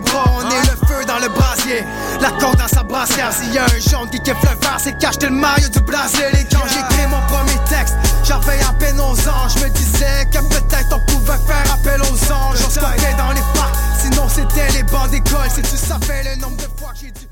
les 0.00 0.12
on 0.12 0.50
est 0.50 0.70
le 0.70 0.86
feu 0.86 1.04
dans 1.06 1.18
le 1.18 1.28
brasier. 1.28 1.84
La 2.20 2.30
corde 2.32 2.58
dans 2.58 2.68
sa 2.68 2.82
brassière, 2.82 3.32
s'il 3.32 3.52
y 3.52 3.58
a 3.58 3.64
un 3.64 3.90
jaune 3.90 4.10
qui 4.10 4.20
kiffe 4.20 4.42
le 4.42 4.58
vert, 4.60 4.78
c'est 4.78 4.98
cache 4.98 5.20
le 5.22 5.30
maillot 5.30 5.68
du 5.68 5.80
brasier. 5.80 6.26
Et 6.32 6.44
quand 6.50 6.66
j'écris 6.66 7.06
mon 7.08 7.20
premier 7.26 7.58
texte, 7.68 7.94
j'avais 8.24 8.60
à 8.62 8.72
peine 8.78 9.00
11 9.00 9.28
ans. 9.28 9.48
Je 9.48 9.64
me 9.64 9.70
disais 9.70 10.26
que 10.32 10.38
peut-être 10.38 10.88
on 10.92 11.12
pouvait 11.12 11.38
faire 11.46 11.74
appel 11.74 12.00
aux 12.02 12.32
anges. 12.32 12.58
On 12.66 12.70
se 12.70 12.80
dans 12.80 13.32
les 13.32 13.42
parcs, 13.54 13.76
sinon 14.00 14.28
c'était 14.28 14.70
les 14.72 14.82
bancs 14.84 15.10
d'école. 15.10 15.48
Si 15.54 15.62
tu 15.62 15.76
savais 15.76 16.22
le 16.24 16.40
nombre 16.40 16.56
de 16.56 16.68
fois 16.78 16.92
que 16.92 17.00
j'ai 17.00 17.10
dû. 17.10 17.28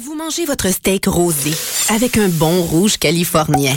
Vous 0.00 0.14
mangez 0.14 0.44
votre 0.44 0.70
steak 0.70 1.06
rosé 1.06 1.52
avec 1.90 2.18
un 2.18 2.28
bon 2.28 2.62
rouge 2.62 2.98
californien. 2.98 3.76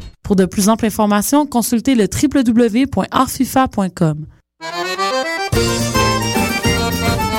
Pour 0.31 0.37
de 0.37 0.45
plus 0.45 0.69
amples 0.69 0.85
informations, 0.85 1.45
consultez 1.45 1.93
le 1.93 2.05
www.artfifa.com. 2.05 4.27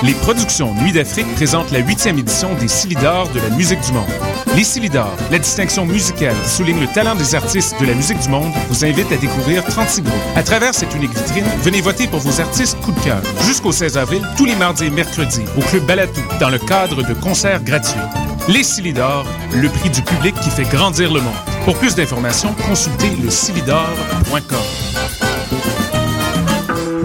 Les 0.03 0.13
productions 0.13 0.75
Nuit 0.75 0.93
d'Afrique 0.93 1.35
présentent 1.35 1.71
la 1.71 1.79
huitième 1.79 2.19
édition 2.19 2.51
des 2.61 2.69
Silidors 2.69 3.33
de 3.33 3.41
la 3.41 3.49
musique 3.57 3.81
du 3.81 3.93
monde. 3.93 4.32
Les 4.55 4.65
Silidors, 4.65 5.17
la 5.31 5.39
distinction 5.39 5.87
musicale 5.87 6.37
souligne 6.47 6.81
le 6.81 6.87
talent 6.87 7.15
des 7.15 7.35
artistes 7.35 7.75
de 7.81 7.87
la 7.87 7.95
musique 7.95 8.19
du 8.19 8.29
monde, 8.29 8.53
vous 8.69 8.85
invite 8.85 9.11
à 9.11 9.17
découvrir 9.17 9.65
36 9.65 10.03
groupes. 10.03 10.15
À 10.37 10.43
travers 10.43 10.75
cette 10.75 10.95
unique 10.95 11.15
vitrine, 11.15 11.47
venez 11.63 11.81
voter 11.81 12.07
pour 12.07 12.21
vos 12.21 12.39
artistes 12.39 12.79
coup 12.81 12.93
de 12.93 13.01
cœur. 13.01 13.23
Jusqu'au 13.47 13.73
16 13.73 13.97
avril, 13.97 14.23
tous 14.37 14.45
les 14.45 14.55
mardis 14.55 14.85
et 14.85 14.91
mercredis, 14.91 15.45
au 15.57 15.63
Club 15.63 15.87
Balatou, 15.87 16.21
dans 16.39 16.51
le 16.51 16.59
cadre 16.59 17.03
de 17.03 17.15
concerts 17.15 17.63
gratuits. 17.63 18.01
Les 18.49 18.63
Silidors, 18.63 19.27
le 19.55 19.69
prix 19.71 19.89
du 19.89 20.03
public 20.03 20.35
qui 20.43 20.51
fait 20.51 20.65
grandir 20.65 21.13
le 21.13 21.21
monde. 21.21 21.33
Pour 21.65 21.77
plus 21.79 21.95
d'informations, 21.95 22.55
consultez 22.69 23.11
le 23.23 23.31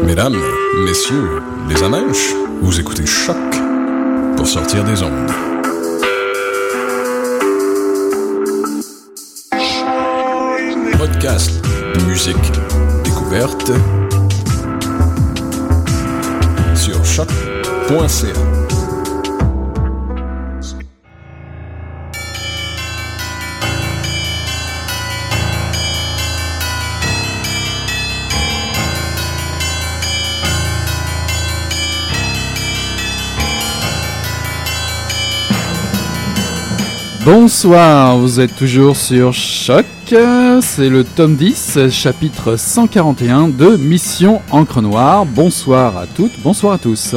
Mesdames, 0.04 0.42
messieurs, 0.86 1.42
les 1.70 1.82
amèches, 1.82 2.34
vous 2.62 2.80
écoutez 2.80 3.06
Choc 3.06 3.38
pour 4.36 4.48
sortir 4.48 4.84
des 4.84 5.02
ondes. 5.02 5.57
Podcast, 11.20 11.52
musique, 12.06 12.38
découverte 13.04 13.72
sur 16.76 17.04
choc.ca. 17.04 18.34
Bonsoir, 37.26 38.20
vous 38.20 38.40
êtes 38.40 38.56
toujours 38.56 38.96
sur 38.96 39.34
Choc, 39.34 39.86
c'est 40.10 40.88
le 40.90 41.04
tome 41.04 41.36
10, 41.36 41.90
chapitre 41.90 42.56
141 42.56 43.50
de 43.50 43.76
Mission 43.76 44.42
Encre 44.52 44.82
Noire. 44.82 45.26
Bonsoir 45.26 45.98
à 45.98 46.08
toutes, 46.08 46.40
bonsoir 46.42 46.74
à 46.74 46.78
tous. 46.78 47.14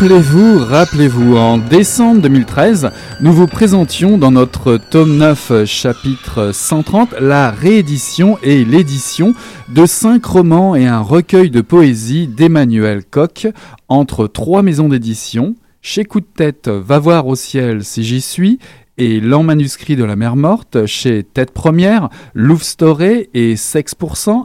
Rappelez-vous, 0.00 0.64
rappelez-vous, 0.64 1.36
en 1.36 1.58
décembre 1.58 2.22
2013, 2.22 2.90
nous 3.20 3.34
vous 3.34 3.46
présentions 3.46 4.16
dans 4.16 4.30
notre 4.30 4.78
tome 4.78 5.18
9, 5.18 5.66
chapitre 5.66 6.52
130, 6.54 7.16
la 7.20 7.50
réédition 7.50 8.38
et 8.42 8.64
l'édition 8.64 9.34
de 9.68 9.84
cinq 9.84 10.24
romans 10.24 10.74
et 10.74 10.86
un 10.86 11.00
recueil 11.00 11.50
de 11.50 11.60
poésie 11.60 12.28
d'Emmanuel 12.28 13.04
Koch 13.04 13.46
entre 13.88 14.26
trois 14.26 14.62
maisons 14.62 14.88
d'édition, 14.88 15.54
chez 15.82 16.04
Coup 16.04 16.20
de 16.20 16.26
tête, 16.34 16.70
Va 16.70 16.98
voir 16.98 17.26
au 17.26 17.34
ciel 17.34 17.84
si 17.84 18.02
j'y 18.02 18.22
suis, 18.22 18.58
et 18.96 19.20
L'an 19.20 19.42
manuscrit 19.42 19.96
de 19.96 20.04
la 20.04 20.16
mer 20.16 20.34
morte 20.34 20.86
chez 20.86 21.24
Tête 21.24 21.50
Première, 21.50 22.08
Love 22.32 22.62
Story 22.62 23.28
et 23.34 23.54
Sex 23.54 23.94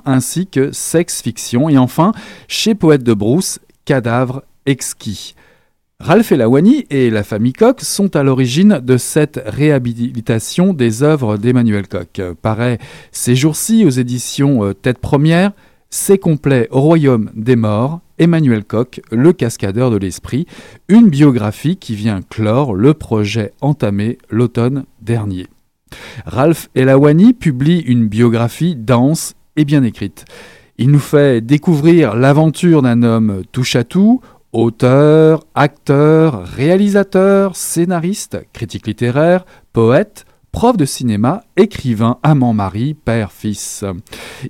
ainsi 0.04 0.48
que 0.48 0.74
Sex 0.74 1.22
Fiction, 1.22 1.70
et 1.70 1.78
enfin 1.78 2.12
chez 2.50 2.76
Poète 2.76 3.04
de 3.04 3.14
Brousse, 3.14 3.60
Cadavre 3.86 4.44
exquis. 4.66 5.34
Ralph 6.02 6.34
Elawani 6.34 6.86
et 6.90 7.10
la 7.10 7.24
famille 7.24 7.54
Koch 7.54 7.80
sont 7.80 8.18
à 8.18 8.24
l'origine 8.24 8.82
de 8.84 8.98
cette 8.98 9.42
réhabilitation 9.46 10.74
des 10.74 11.04
œuvres 11.04 11.38
d'Emmanuel 11.38 11.88
Koch. 11.88 12.22
Paraît 12.42 12.80
ces 13.14 13.34
jours-ci 13.36 13.86
aux 13.86 13.92
éditions 13.92 14.66
euh, 14.66 14.74
Tête 14.74 15.00
Première, 15.00 15.54
C'est 15.90 16.18
complet 16.18 16.68
au 16.70 16.82
royaume 16.82 17.32
des 17.34 17.56
morts, 17.56 18.02
Emmanuel 18.20 18.66
Koch, 18.66 19.00
le 19.10 19.32
cascadeur 19.32 19.90
de 19.90 19.96
l'esprit, 19.96 20.48
une 20.90 21.10
biographie 21.10 21.78
qui 21.78 21.96
vient 21.96 22.20
clore 22.30 22.74
le 22.74 22.94
projet 22.94 23.54
entamé 23.62 24.18
l'automne 24.30 24.84
dernier. 25.02 25.48
Ralph 26.26 26.70
Elawani 26.76 27.32
publie 27.32 27.80
une 27.80 28.10
biographie 28.10 28.76
dense 28.76 29.36
et 29.56 29.64
bien 29.64 29.84
écrite. 29.84 30.26
Il 30.78 30.92
nous 30.92 31.00
fait 31.00 31.40
découvrir 31.40 32.16
l'aventure 32.16 32.82
d'un 32.82 33.02
homme 33.02 33.44
touche 33.54 33.78
à 33.78 33.86
tout, 33.86 34.20
Auteur, 34.58 35.44
acteur, 35.54 36.48
réalisateur, 36.48 37.58
scénariste, 37.58 38.38
critique 38.54 38.88
littéraire, 38.88 39.44
poète, 39.74 40.26
prof 40.54 40.78
de 40.78 40.86
cinéma, 40.86 41.44
écrivain, 41.58 42.20
amant-mari, 42.24 42.94
père-fils. 42.94 43.84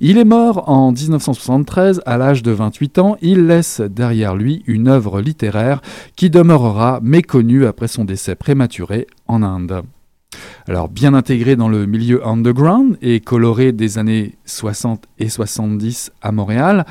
Il 0.01 0.19
est 0.19 0.23
mort 0.23 0.69
en 0.69 0.91
1973 0.91 2.03
à 2.05 2.19
l'âge 2.19 2.43
de 2.43 2.51
28 2.51 2.99
ans. 2.99 3.17
Il 3.23 3.47
laisse 3.47 3.81
derrière 3.81 4.35
lui 4.35 4.61
une 4.67 4.89
œuvre 4.89 5.21
littéraire 5.21 5.81
qui 6.15 6.29
demeurera 6.29 6.99
méconnue 7.01 7.65
après 7.65 7.87
son 7.87 8.05
décès 8.05 8.35
prématuré 8.35 9.07
en 9.25 9.41
Inde. 9.41 9.81
Alors 10.67 10.87
bien 10.87 11.15
intégré 11.15 11.55
dans 11.55 11.69
le 11.69 11.87
milieu 11.87 12.23
underground 12.27 12.95
et 13.01 13.21
coloré 13.21 13.71
des 13.71 13.97
années 13.97 14.35
60 14.45 15.07
et 15.17 15.29
70 15.29 16.11
à 16.21 16.31
Montréal, 16.31 16.85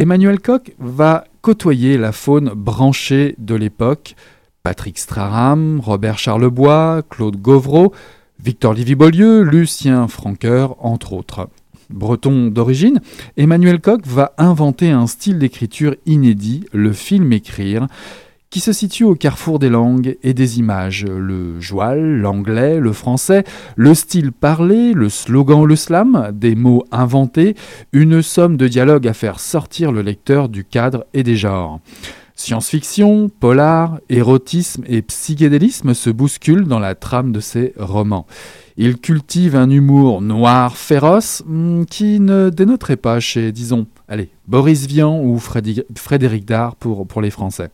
Emmanuel 0.00 0.38
Koch 0.38 0.70
va 0.78 1.24
côtoyer 1.42 1.98
la 1.98 2.12
faune 2.12 2.52
branchée 2.54 3.34
de 3.38 3.56
l'époque, 3.56 4.14
Patrick 4.62 4.96
Straham, 4.96 5.80
Robert 5.80 6.20
Charlebois, 6.20 7.02
Claude 7.10 7.34
Gauvreau, 7.34 7.92
Victor 8.40 8.74
Livy-Beaulieu, 8.74 9.42
Lucien 9.42 10.06
Franqueur, 10.06 10.76
entre 10.84 11.14
autres. 11.14 11.48
Breton 11.90 12.46
d'origine, 12.46 13.00
Emmanuel 13.36 13.80
Koch 13.80 14.02
va 14.06 14.34
inventer 14.38 14.90
un 14.90 15.08
style 15.08 15.40
d'écriture 15.40 15.96
inédit, 16.06 16.64
le 16.72 16.92
film 16.92 17.32
écrire, 17.32 17.88
qui 18.50 18.60
se 18.60 18.72
situe 18.72 19.04
au 19.04 19.14
carrefour 19.14 19.58
des 19.58 19.68
langues 19.68 20.16
et 20.22 20.32
des 20.32 20.58
images. 20.58 21.04
Le 21.04 21.60
joual, 21.60 22.20
l'anglais, 22.20 22.80
le 22.80 22.92
français, 22.92 23.44
le 23.76 23.94
style 23.94 24.32
parlé, 24.32 24.92
le 24.94 25.08
slogan, 25.08 25.64
le 25.64 25.76
slam, 25.76 26.30
des 26.32 26.54
mots 26.54 26.84
inventés, 26.90 27.54
une 27.92 28.22
somme 28.22 28.56
de 28.56 28.68
dialogues 28.68 29.06
à 29.06 29.12
faire 29.12 29.40
sortir 29.40 29.92
le 29.92 30.02
lecteur 30.02 30.48
du 30.48 30.64
cadre 30.64 31.04
et 31.12 31.22
des 31.22 31.36
genres. 31.36 31.80
Science-fiction, 32.36 33.28
polar, 33.28 33.98
érotisme 34.08 34.84
et 34.86 35.02
psychédélisme 35.02 35.92
se 35.92 36.08
bousculent 36.08 36.68
dans 36.68 36.78
la 36.78 36.94
trame 36.94 37.32
de 37.32 37.40
ces 37.40 37.74
romans. 37.76 38.26
Il 38.76 38.98
cultive 38.98 39.56
un 39.56 39.68
humour 39.68 40.22
noir 40.22 40.76
féroce 40.76 41.42
hmm, 41.46 41.82
qui 41.86 42.20
ne 42.20 42.48
dénoterait 42.48 42.96
pas 42.96 43.18
chez, 43.18 43.50
disons, 43.50 43.88
allez, 44.06 44.30
Boris 44.46 44.86
Vian 44.86 45.20
ou 45.20 45.38
Frédéric 45.38 46.44
Dard 46.44 46.76
pour 46.76 47.20
les 47.20 47.30
Français. 47.30 47.70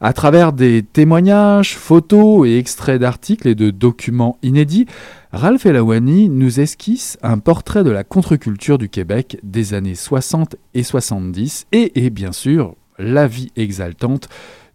À 0.00 0.12
travers 0.12 0.52
des 0.52 0.82
témoignages, 0.82 1.76
photos 1.76 2.46
et 2.48 2.58
extraits 2.58 3.00
d'articles 3.00 3.46
et 3.46 3.54
de 3.54 3.70
documents 3.70 4.36
inédits, 4.42 4.86
Ralph 5.32 5.64
Elawani 5.64 6.28
nous 6.28 6.60
esquisse 6.60 7.18
un 7.22 7.38
portrait 7.38 7.84
de 7.84 7.90
la 7.90 8.04
contre-culture 8.04 8.78
du 8.78 8.88
Québec 8.88 9.38
des 9.42 9.74
années 9.74 9.94
60 9.94 10.56
et 10.74 10.82
70 10.82 11.66
et, 11.72 12.04
et 12.04 12.10
bien 12.10 12.32
sûr 12.32 12.74
la 12.98 13.26
vie 13.26 13.52
exaltante 13.56 14.28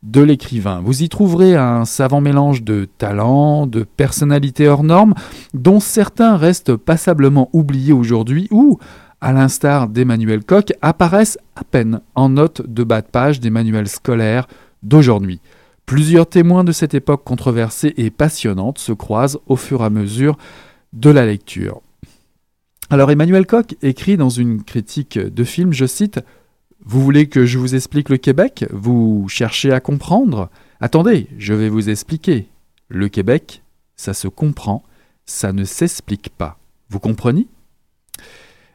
de 0.03 0.21
l'écrivain. 0.21 0.81
Vous 0.83 1.03
y 1.03 1.09
trouverez 1.09 1.55
un 1.55 1.85
savant 1.85 2.21
mélange 2.21 2.63
de 2.63 2.87
talent, 2.97 3.67
de 3.67 3.83
personnalité 3.83 4.67
hors 4.67 4.83
normes, 4.83 5.13
dont 5.53 5.79
certains 5.79 6.37
restent 6.37 6.75
passablement 6.75 7.49
oubliés 7.53 7.93
aujourd'hui 7.93 8.47
ou, 8.51 8.79
à 9.21 9.33
l'instar 9.33 9.89
d'Emmanuel 9.89 10.43
Koch, 10.43 10.71
apparaissent 10.81 11.39
à 11.55 11.63
peine 11.63 12.01
en 12.15 12.29
note 12.29 12.61
de 12.67 12.83
bas 12.83 13.01
de 13.01 13.07
page 13.07 13.39
des 13.39 13.49
manuels 13.49 13.89
scolaires 13.89 14.47
d'aujourd'hui. 14.83 15.39
Plusieurs 15.85 16.27
témoins 16.27 16.63
de 16.63 16.71
cette 16.71 16.93
époque 16.93 17.23
controversée 17.23 17.93
et 17.97 18.09
passionnante 18.09 18.77
se 18.77 18.91
croisent 18.91 19.39
au 19.47 19.55
fur 19.55 19.81
et 19.81 19.85
à 19.85 19.89
mesure 19.89 20.37
de 20.93 21.09
la 21.09 21.25
lecture. 21.25 21.81
Alors 22.89 23.11
Emmanuel 23.11 23.45
Koch 23.45 23.75
écrit 23.81 24.17
dans 24.17 24.29
une 24.29 24.63
critique 24.63 25.17
de 25.17 25.43
film, 25.43 25.73
je 25.73 25.85
cite, 25.85 26.19
Vous 26.85 27.01
voulez 27.01 27.27
que 27.27 27.45
je 27.45 27.57
vous 27.57 27.75
explique 27.75 28.09
le 28.09 28.17
Québec? 28.17 28.65
Vous 28.71 29.27
cherchez 29.29 29.71
à 29.71 29.79
comprendre? 29.79 30.49
Attendez, 30.79 31.27
je 31.37 31.53
vais 31.53 31.69
vous 31.69 31.89
expliquer. 31.89 32.47
Le 32.89 33.09
Québec, 33.09 33.63
ça 33.95 34.13
se 34.13 34.27
comprend, 34.27 34.83
ça 35.25 35.51
ne 35.51 35.63
s'explique 35.63 36.29
pas. 36.29 36.57
Vous 36.89 36.99
comprenez? 36.99 37.47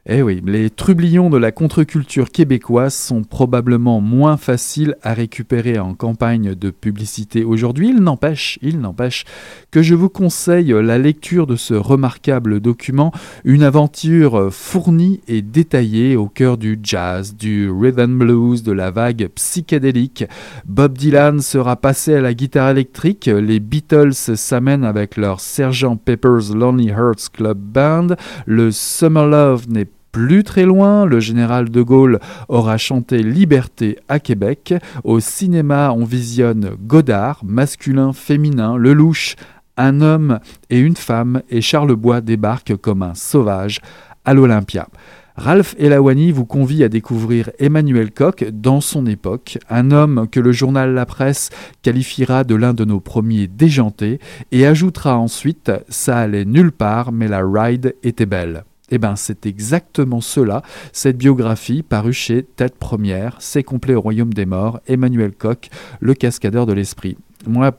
Eh 0.04 0.20
oui, 0.20 0.42
les 0.44 0.68
trublions 0.68 1.30
de 1.30 1.38
la 1.38 1.52
contre-culture 1.52 2.30
québécoise 2.30 2.92
sont 2.92 3.22
probablement 3.22 4.00
moins 4.00 4.36
faciles 4.36 4.96
à 5.00 5.14
récupérer 5.14 5.78
en 5.78 5.94
campagne 5.94 6.56
de 6.56 6.70
publicité 6.70 7.44
aujourd'hui. 7.44 7.90
Il 7.90 8.00
n'empêche, 8.00 8.58
il 8.62 8.80
n'empêche 8.80 9.24
que 9.70 9.80
je 9.80 9.94
vous 9.94 10.08
conseille 10.08 10.74
la 10.82 10.98
lecture 10.98 11.46
de 11.46 11.54
ce 11.54 11.74
remarquable 11.74 12.58
document, 12.58 13.12
une 13.44 13.62
aventure 13.62 14.52
fournie 14.52 15.20
et 15.28 15.40
détaillée 15.40 16.16
au 16.16 16.26
cœur 16.26 16.58
du 16.58 16.80
jazz, 16.82 17.36
du 17.36 17.70
rhythm 17.70 18.18
blues, 18.18 18.64
de 18.64 18.72
la 18.72 18.90
vague 18.90 19.28
psychédélique. 19.36 20.24
Bob 20.66 20.98
Dylan 20.98 21.38
sera 21.38 21.76
passé 21.76 22.16
à 22.16 22.20
la 22.20 22.34
guitare 22.34 22.70
électrique, 22.70 23.26
les 23.26 23.60
Beatles 23.60 24.14
s'amènent 24.14 24.82
avec 24.82 25.16
leur 25.16 25.38
Sergeant 25.38 25.96
Pepper's 25.96 26.52
Lonely 26.52 26.88
Hearts 26.88 27.30
Club 27.32 27.58
Band, 27.58 28.16
le 28.46 28.72
Summer 28.72 29.28
Love 29.28 29.68
n'est 29.68 29.91
plus 30.12 30.44
très 30.44 30.66
loin, 30.66 31.06
le 31.06 31.20
général 31.20 31.70
de 31.70 31.82
Gaulle 31.82 32.20
aura 32.48 32.76
chanté 32.76 33.22
Liberté 33.22 33.98
à 34.08 34.20
Québec. 34.20 34.74
Au 35.04 35.20
cinéma, 35.20 35.92
on 35.96 36.04
visionne 36.04 36.76
Godard, 36.86 37.40
masculin, 37.44 38.12
féminin, 38.12 38.76
Lelouch, 38.76 39.36
un 39.78 40.02
homme 40.02 40.38
et 40.68 40.78
une 40.78 40.96
femme, 40.96 41.40
et 41.48 41.62
Charles 41.62 41.96
Bois 41.96 42.20
débarque 42.20 42.76
comme 42.76 43.02
un 43.02 43.14
sauvage 43.14 43.80
à 44.26 44.34
l'Olympia. 44.34 44.86
Ralph 45.34 45.74
Elawani 45.78 46.30
vous 46.30 46.44
convie 46.44 46.84
à 46.84 46.90
découvrir 46.90 47.50
Emmanuel 47.58 48.10
Koch 48.10 48.44
dans 48.52 48.82
son 48.82 49.06
époque, 49.06 49.58
un 49.70 49.90
homme 49.90 50.28
que 50.30 50.40
le 50.40 50.52
journal 50.52 50.92
La 50.92 51.06
Presse 51.06 51.48
qualifiera 51.80 52.44
de 52.44 52.54
l'un 52.54 52.74
de 52.74 52.84
nos 52.84 53.00
premiers 53.00 53.46
déjantés 53.46 54.20
et 54.52 54.66
ajoutera 54.66 55.16
ensuite 55.16 55.72
Ça 55.88 56.18
allait 56.18 56.44
nulle 56.44 56.72
part, 56.72 57.12
mais 57.12 57.28
la 57.28 57.40
ride 57.42 57.94
était 58.02 58.26
belle. 58.26 58.64
Eh 58.94 58.98
bien, 58.98 59.16
c'est 59.16 59.46
exactement 59.46 60.20
cela, 60.20 60.62
cette 60.92 61.16
biographie 61.16 61.82
parue 61.82 62.12
chez 62.12 62.42
Tête 62.42 62.76
Première, 62.76 63.38
C'est 63.40 63.62
complet 63.62 63.94
au 63.94 64.02
royaume 64.02 64.34
des 64.34 64.44
morts, 64.44 64.80
Emmanuel 64.86 65.32
Koch, 65.32 65.70
le 66.00 66.12
cascadeur 66.12 66.66
de 66.66 66.74
l'esprit. 66.74 67.16
Moi, 67.46 67.74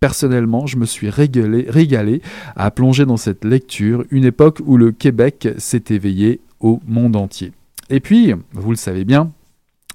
personnellement, 0.00 0.66
je 0.66 0.78
me 0.78 0.86
suis 0.86 1.10
régalé, 1.10 1.66
régalé 1.68 2.22
à 2.56 2.70
plonger 2.70 3.04
dans 3.04 3.18
cette 3.18 3.44
lecture, 3.44 4.06
une 4.10 4.24
époque 4.24 4.62
où 4.64 4.78
le 4.78 4.90
Québec 4.90 5.50
s'est 5.58 5.84
éveillé 5.90 6.40
au 6.60 6.80
monde 6.86 7.16
entier. 7.16 7.52
Et 7.90 8.00
puis, 8.00 8.32
vous 8.52 8.70
le 8.70 8.76
savez 8.76 9.04
bien, 9.04 9.32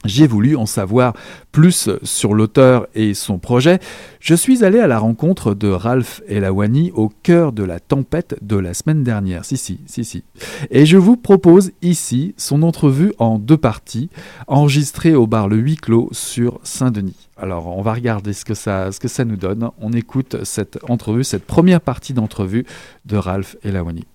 j'ai 0.05 0.27
voulu 0.27 0.55
en 0.55 0.65
savoir 0.65 1.13
plus 1.51 1.89
sur 2.03 2.33
l'auteur 2.33 2.87
et 2.95 3.13
son 3.13 3.37
projet. 3.37 3.79
Je 4.21 4.33
suis 4.33 4.63
allé 4.63 4.79
à 4.79 4.87
la 4.87 4.97
rencontre 4.97 5.53
de 5.53 5.67
Ralph 5.67 6.21
Elawani 6.27 6.91
au 6.93 7.09
cœur 7.23 7.51
de 7.51 7.63
la 7.63 7.81
tempête 7.81 8.37
de 8.41 8.55
la 8.55 8.73
semaine 8.73 9.03
dernière. 9.03 9.43
Si, 9.43 9.57
si, 9.57 9.79
si, 9.87 10.05
si. 10.05 10.23
Et 10.71 10.85
je 10.85 10.97
vous 10.97 11.17
propose 11.17 11.71
ici 11.81 12.33
son 12.37 12.63
entrevue 12.63 13.13
en 13.19 13.39
deux 13.39 13.57
parties, 13.57 14.09
enregistrée 14.47 15.15
au 15.15 15.27
bar 15.27 15.49
Le 15.49 15.57
Huis 15.57 15.75
Clos 15.77 16.09
sur 16.13 16.59
Saint-Denis. 16.63 17.27
Alors, 17.37 17.67
on 17.67 17.81
va 17.81 17.93
regarder 17.93 18.33
ce 18.33 18.45
que 18.45 18.53
ça, 18.53 18.91
ce 18.91 18.99
que 18.99 19.07
ça 19.07 19.25
nous 19.25 19.37
donne. 19.37 19.69
On 19.81 19.91
écoute 19.91 20.43
cette 20.43 20.79
entrevue, 20.87 21.23
cette 21.23 21.45
première 21.45 21.81
partie 21.81 22.13
d'entrevue 22.13 22.65
de 23.05 23.17
Ralph 23.17 23.57
Elawani. 23.63 24.05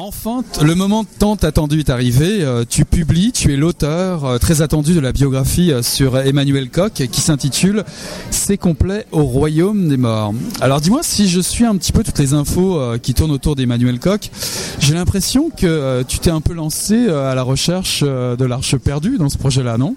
Enfin, 0.00 0.44
le 0.62 0.76
moment 0.76 1.02
tant 1.02 1.34
attendu 1.34 1.80
est 1.80 1.90
arrivé. 1.90 2.44
Euh, 2.44 2.62
tu 2.64 2.84
publies, 2.84 3.32
tu 3.32 3.52
es 3.52 3.56
l'auteur 3.56 4.24
euh, 4.24 4.38
très 4.38 4.62
attendu 4.62 4.94
de 4.94 5.00
la 5.00 5.10
biographie 5.10 5.72
euh, 5.72 5.82
sur 5.82 6.16
Emmanuel 6.16 6.70
Koch 6.70 6.92
qui 6.92 7.20
s'intitule 7.20 7.82
C'est 8.30 8.58
complet 8.58 9.06
au 9.10 9.24
royaume 9.24 9.88
des 9.88 9.96
morts. 9.96 10.34
Alors 10.60 10.80
dis-moi 10.80 11.00
si 11.02 11.28
je 11.28 11.40
suis 11.40 11.64
un 11.64 11.76
petit 11.76 11.90
peu 11.90 12.04
toutes 12.04 12.20
les 12.20 12.32
infos 12.32 12.80
qui 13.02 13.12
tournent 13.12 13.32
autour 13.32 13.56
d'Emmanuel 13.56 13.98
Koch, 13.98 14.30
j'ai 14.78 14.94
l'impression 14.94 15.50
que 15.50 16.04
tu 16.06 16.20
t'es 16.20 16.30
un 16.30 16.40
peu 16.40 16.54
lancé 16.54 17.08
à 17.08 17.34
la 17.34 17.42
recherche 17.42 18.04
de 18.04 18.44
l'arche 18.44 18.76
perdue 18.76 19.18
dans 19.18 19.28
ce 19.28 19.36
projet-là, 19.36 19.78
non? 19.78 19.96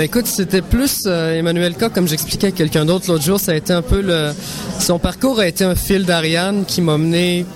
Écoute, 0.00 0.26
c'était 0.26 0.62
plus 0.62 1.06
Emmanuel 1.06 1.74
Koch, 1.74 1.92
comme 1.92 2.08
j'expliquais 2.08 2.48
à 2.48 2.50
quelqu'un 2.50 2.84
d'autre 2.84 3.06
l'autre 3.08 3.24
jour, 3.24 3.38
ça 3.38 3.52
a 3.52 3.54
été 3.54 3.72
un 3.72 3.82
peu 3.82 4.00
le... 4.00 4.32
Son 4.80 4.98
parcours 4.98 5.38
a 5.38 5.46
été 5.46 5.64
un 5.64 5.76
fil 5.76 6.04
d'Ariane 6.04 6.64
qui 6.66 6.80
m'a 6.80 6.98
mené 6.98 7.46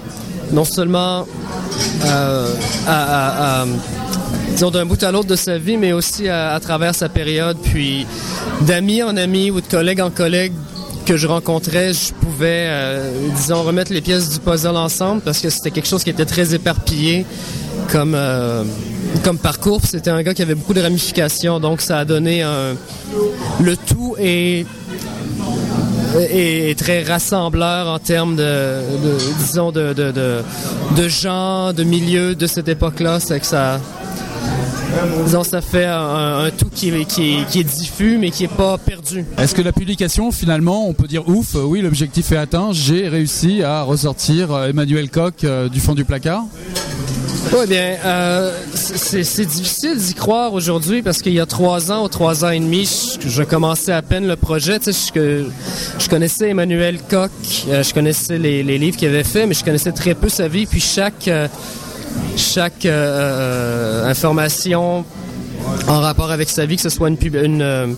non 0.52 0.64
seulement 0.64 1.26
euh, 2.04 2.48
à, 2.86 3.64
disons 4.50 4.70
d'un 4.70 4.86
bout 4.86 5.02
à 5.02 5.12
l'autre 5.12 5.28
de 5.28 5.36
sa 5.36 5.58
vie, 5.58 5.76
mais 5.76 5.92
aussi 5.92 6.28
à, 6.28 6.58
travers 6.60 6.94
sa 6.94 7.08
période. 7.08 7.56
Puis 7.62 8.06
d'amis 8.62 9.02
en 9.02 9.16
amis 9.16 9.50
ou 9.50 9.60
de 9.60 9.66
collègues 9.66 10.00
en 10.00 10.10
collègues 10.10 10.54
que 11.06 11.16
je 11.16 11.26
rencontrais, 11.26 11.92
je 11.92 12.12
pouvais, 12.12 12.66
euh, 12.68 13.10
disons, 13.34 13.62
remettre 13.62 13.92
les 13.92 14.00
pièces 14.00 14.28
du 14.30 14.40
puzzle 14.40 14.76
ensemble 14.76 15.22
parce 15.22 15.38
que 15.38 15.48
c'était 15.48 15.70
quelque 15.70 15.88
chose 15.88 16.04
qui 16.04 16.10
était 16.10 16.26
très 16.26 16.54
éparpillé 16.54 17.24
comme, 17.90 18.14
euh, 18.14 18.64
comme 19.24 19.38
parcours. 19.38 19.80
C'était 19.84 20.10
un 20.10 20.22
gars 20.22 20.34
qui 20.34 20.42
avait 20.42 20.54
beaucoup 20.54 20.74
de 20.74 20.80
ramifications, 20.80 21.60
donc 21.60 21.80
ça 21.80 21.98
a 21.98 22.04
donné 22.04 22.42
un, 22.42 22.74
le 23.60 23.76
tout 23.76 24.16
et 24.18 24.66
est, 26.16 26.78
très 26.78 27.02
rassembleur 27.02 27.88
en 27.88 27.98
termes 27.98 28.36
de, 28.36 28.80
disons, 29.38 29.72
de, 29.72 31.08
gens, 31.08 31.72
de 31.72 31.84
milieux 31.84 32.34
de 32.34 32.46
cette 32.46 32.68
époque-là. 32.68 33.20
C'est 33.20 33.40
que 33.40 33.46
ça, 33.46 33.80
disons, 35.24 35.44
ça 35.44 35.60
fait 35.60 35.86
un, 35.86 36.50
tout 36.56 36.70
qui 36.74 36.88
est, 36.88 37.04
qui, 37.04 37.60
est, 37.60 37.64
diffus, 37.64 38.18
mais 38.18 38.30
qui 38.30 38.42
n'est 38.44 38.48
pas 38.48 38.78
perdu. 38.78 39.24
Est-ce 39.36 39.54
que 39.54 39.62
la 39.62 39.72
publication, 39.72 40.32
finalement, 40.32 40.88
on 40.88 40.94
peut 40.94 41.08
dire 41.08 41.28
ouf, 41.28 41.54
oui, 41.54 41.80
l'objectif 41.82 42.32
est 42.32 42.36
atteint, 42.36 42.70
j'ai 42.72 43.08
réussi 43.08 43.62
à 43.62 43.82
ressortir 43.82 44.52
euh, 44.52 44.68
Emmanuel 44.68 45.10
Koch 45.10 45.34
euh, 45.44 45.68
du 45.68 45.80
fond 45.80 45.94
du 45.94 46.04
placard? 46.04 46.44
Oui, 47.52 47.66
bien, 47.66 47.96
euh, 48.04 48.52
c'est 48.74 49.46
difficile 49.46 49.96
d'y 49.96 50.14
croire 50.14 50.52
aujourd'hui 50.52 51.02
parce 51.02 51.22
qu'il 51.22 51.32
y 51.32 51.40
a 51.40 51.46
trois 51.46 51.90
ans 51.90 52.04
ou 52.04 52.08
trois 52.08 52.44
ans 52.44 52.50
et 52.50 52.60
demi, 52.60 52.88
je, 53.20 53.42
commençais 53.42 53.92
à 53.92 54.02
peine 54.02 54.26
le 54.26 54.36
projet. 54.36 54.78
Tu 54.78 54.92
sais, 54.92 55.12
je, 55.14 55.44
je 55.98 56.08
connaissais 56.08 56.50
Emmanuel 56.50 56.98
Koch, 57.08 57.30
euh, 57.68 57.82
je 57.82 57.94
connaissais 57.94 58.38
les, 58.38 58.62
livres 58.62 58.96
qu'il 58.96 59.08
avait 59.08 59.24
fait, 59.24 59.46
mais 59.46 59.54
je 59.54 59.64
connaissais 59.64 59.92
très 59.92 60.14
peu 60.14 60.28
sa 60.28 60.48
vie. 60.48 60.66
Puis 60.66 60.80
chaque, 60.80 61.28
euh, 61.28 61.48
chaque 62.36 62.86
information 62.86 65.04
en 65.86 66.00
rapport 66.00 66.30
avec 66.30 66.48
sa 66.48 66.66
vie, 66.66 66.76
que 66.76 66.82
ce 66.82 66.90
soit 66.90 67.08
une, 67.08 67.96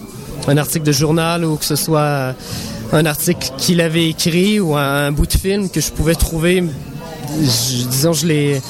un 0.49 0.57
article 0.57 0.87
de 0.87 0.93
journal 0.93 1.45
ou 1.45 1.57
que 1.57 1.65
ce 1.65 1.77
soit 1.77 2.35
un 2.93 3.07
article 3.07 3.51
qu'il 3.57 3.81
avait 3.81 4.09
écrit 4.09 4.61
ou 4.61 4.77
un, 4.77 5.13
bout 5.13 5.27
de 5.27 5.33
film 5.33 5.69
que 5.69 5.81
je 5.81 5.91
pouvais 5.91 6.15
trouver, 6.15 6.65
disons, 7.39 8.13
je 8.13 8.27
l'ai 8.27 8.61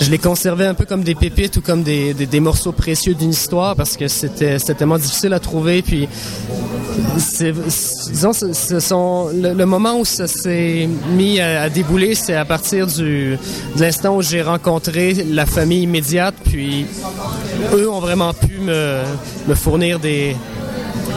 je 0.00 0.10
les 0.10 0.18
conservais 0.18 0.66
un 0.66 0.74
peu 0.74 0.84
comme 0.84 1.02
des 1.02 1.14
pépites 1.14 1.56
ou 1.56 1.60
comme 1.60 1.82
des, 1.82 2.14
des, 2.14 2.40
morceaux 2.40 2.72
précieux 2.72 3.14
d'une 3.14 3.30
histoire 3.30 3.76
parce 3.76 3.96
que 3.96 4.08
c'était 4.08 4.58
tellement 4.58 4.98
difficile 4.98 5.32
à 5.32 5.40
trouver. 5.40 5.82
Puis 5.82 6.08
c'est, 7.18 7.52
disons, 7.52 8.32
ce 8.32 8.80
sont 8.80 9.30
le, 9.34 9.64
moment 9.64 9.98
où 9.98 10.04
ça 10.04 10.26
s'est 10.26 10.88
mis 11.10 11.40
à, 11.40 11.68
débouler, 11.68 12.14
c'est 12.14 12.34
à 12.34 12.44
partir 12.44 12.86
du 12.86 13.38
de 13.76 13.80
l'instant 13.80 14.16
où 14.16 14.22
j'ai 14.22 14.42
rencontré 14.42 15.14
la 15.30 15.46
famille 15.46 15.82
immédiate, 15.82 16.34
puis 16.44 16.86
eux 17.72 17.88
ont 17.90 18.00
vraiment 18.00 18.32
pu 18.32 18.58
me, 18.58 19.02
me 19.48 19.54
fournir 19.54 19.98
des, 20.00 20.36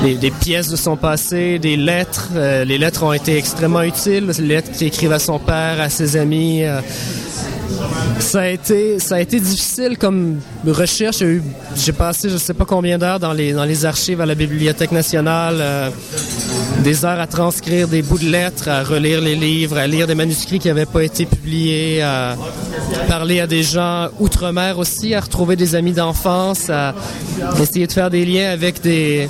des, 0.01 0.31
pièces 0.31 0.69
de 0.69 0.75
son 0.75 0.95
passé, 0.95 1.59
des 1.59 1.77
lettres. 1.77 2.29
Euh, 2.35 2.63
les 2.63 2.77
lettres 2.77 3.03
ont 3.03 3.13
été 3.13 3.37
extrêmement 3.37 3.81
utiles. 3.81 4.31
Les 4.39 4.47
lettres 4.47 4.71
qu'il 4.71 4.87
écrivait 4.87 5.15
à 5.15 5.19
son 5.19 5.39
père, 5.39 5.81
à 5.81 5.89
ses 5.89 6.17
amis. 6.17 6.63
Euh, 6.63 6.81
ça 8.19 8.41
a 8.41 8.47
été, 8.47 8.99
ça 8.99 9.15
a 9.15 9.19
été 9.19 9.39
difficile 9.39 9.97
comme 9.97 10.39
recherche. 10.65 11.23
J'ai 11.75 11.91
passé 11.93 12.29
je 12.29 12.37
sais 12.37 12.53
pas 12.53 12.65
combien 12.65 12.97
d'heures 12.97 13.19
dans 13.19 13.33
les, 13.33 13.53
dans 13.53 13.63
les 13.63 13.85
archives 13.85 14.21
à 14.21 14.25
la 14.25 14.35
Bibliothèque 14.35 14.91
nationale, 14.91 15.57
euh, 15.59 15.89
des 16.83 17.05
heures 17.05 17.19
à 17.19 17.27
transcrire 17.27 17.87
des 17.87 18.01
bouts 18.01 18.19
de 18.19 18.29
lettres, 18.29 18.67
à 18.67 18.83
relire 18.83 19.21
les 19.21 19.35
livres, 19.35 19.77
à 19.77 19.87
lire 19.87 20.07
des 20.07 20.15
manuscrits 20.15 20.59
qui 20.59 20.67
n'avaient 20.67 20.85
pas 20.85 21.03
été 21.03 21.25
publiés, 21.25 22.01
à 22.01 22.35
parler 23.07 23.39
à 23.39 23.47
des 23.47 23.63
gens 23.63 24.09
outre-mer 24.19 24.77
aussi, 24.79 25.13
à 25.13 25.21
retrouver 25.21 25.55
des 25.55 25.75
amis 25.75 25.93
d'enfance, 25.93 26.69
à 26.69 26.93
essayer 27.61 27.87
de 27.87 27.91
faire 27.91 28.09
des 28.09 28.25
liens 28.25 28.49
avec 28.51 28.81
des, 28.81 29.29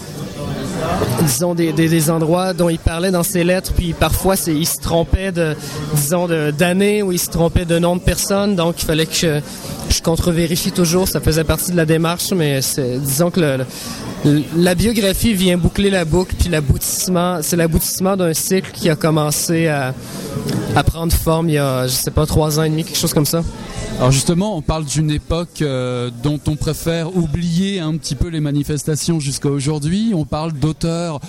disons, 1.22 1.56
des, 1.56 1.74
des, 1.74 2.10
endroits 2.10 2.54
dont 2.54 2.70
il 2.70 2.80
parlait 2.80 3.12
dans 3.12 3.24
ses 3.24 3.44
lettres, 3.44 3.74
puis 3.74 3.94
parfois 3.94 4.36
il 4.48 4.68
se 4.68 4.80
trompait 4.80 5.34
disons, 5.96 6.28
d'années 6.58 7.02
ou 7.02 7.12
il 7.12 7.20
se 7.20 7.30
trompait 7.30 7.66
de 7.66 7.80
nom 7.80 7.96
de 7.96 8.02
personne, 8.02 8.56
donc 8.56 8.82
il 8.82 8.86
fallait 8.86 9.06
que 9.06 9.42
je, 9.90 10.02
contre-vérifie 10.02 10.72
toujours, 10.72 11.08
ça 11.08 11.20
faisait 11.20 11.44
partie 11.44 11.72
de 11.72 11.78
la 11.78 11.86
démarche, 11.86 12.32
mais 12.32 12.60
disons 13.00 13.32
que 13.32 13.60
la 14.56 14.76
biographie 14.76 15.34
vient 15.34 15.58
boucler 15.58 15.90
la 15.90 16.06
boucle, 16.06 16.36
puis 16.38 16.50
l'aboutissement, 16.50 17.40
c'est 17.42 17.56
l'aboutissement 17.56 18.16
d'un 18.16 18.34
cycle 18.34 18.72
qui 18.72 18.90
a 18.90 18.96
commencé 18.96 19.68
à, 19.68 19.94
à 20.76 20.84
prendre 20.84 21.14
forme 21.14 21.50
il 21.50 21.54
y 21.54 21.58
a, 21.58 21.88
je 21.88 21.94
sais 21.94 22.12
pas, 22.12 22.26
trois 22.26 22.60
ans 22.60 22.64
et 22.64 22.70
demi, 22.70 22.84
quelque 22.84 22.98
chose 22.98 23.14
comme 23.14 23.26
ça. 23.26 23.44
Alors 23.98 24.12
justement, 24.12 24.56
on 24.56 24.62
parle 24.62 24.86
d'une 24.86 25.10
époque 25.10 25.64
euh, 25.64 26.12
dont 26.22 26.40
on 26.48 26.56
préfère 26.56 27.18
oublier 27.18 27.80
un 27.80 27.98
petit 27.98 28.14
peu 28.14 28.28
les 28.28 28.40
manifestations 28.40 29.20
jusqu'à 29.20 29.50
aujourd'hui. 29.50 30.12
On 30.14 30.24
parle 30.24 30.54
d'auteurs 30.54 31.20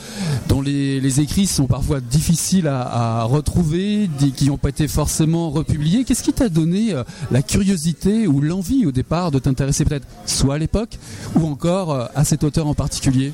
dont 0.49 0.61
les, 0.61 1.21
écrits 1.21 1.47
sont 1.47 1.67
parfois 1.67 2.01
difficiles 2.01 2.69
à, 2.69 3.25
retrouver, 3.25 4.11
qui 4.37 4.49
n'ont 4.49 4.59
pas 4.59 4.69
été 4.69 4.87
forcément 4.87 5.49
republiés. 5.49 6.05
Qu'est-ce 6.05 6.23
qui 6.23 6.35
t'a 6.35 6.51
donné 6.51 6.93
euh, 6.93 7.05
la 7.31 7.41
curiosité 7.41 8.27
ou 8.27 8.43
l'envie 8.43 8.85
au 8.85 8.93
départ 8.93 9.31
de 9.31 9.39
t'intéresser 9.39 9.87
peut-être 9.87 10.07
soit 10.27 10.57
à 10.57 10.59
l'époque 10.59 10.99
ou 11.37 11.47
encore 11.47 11.93
euh, 11.93 12.05
à 12.15 12.27
cet 12.27 12.45
auteur 12.45 12.67
en 12.67 12.75
particulier? 12.75 13.33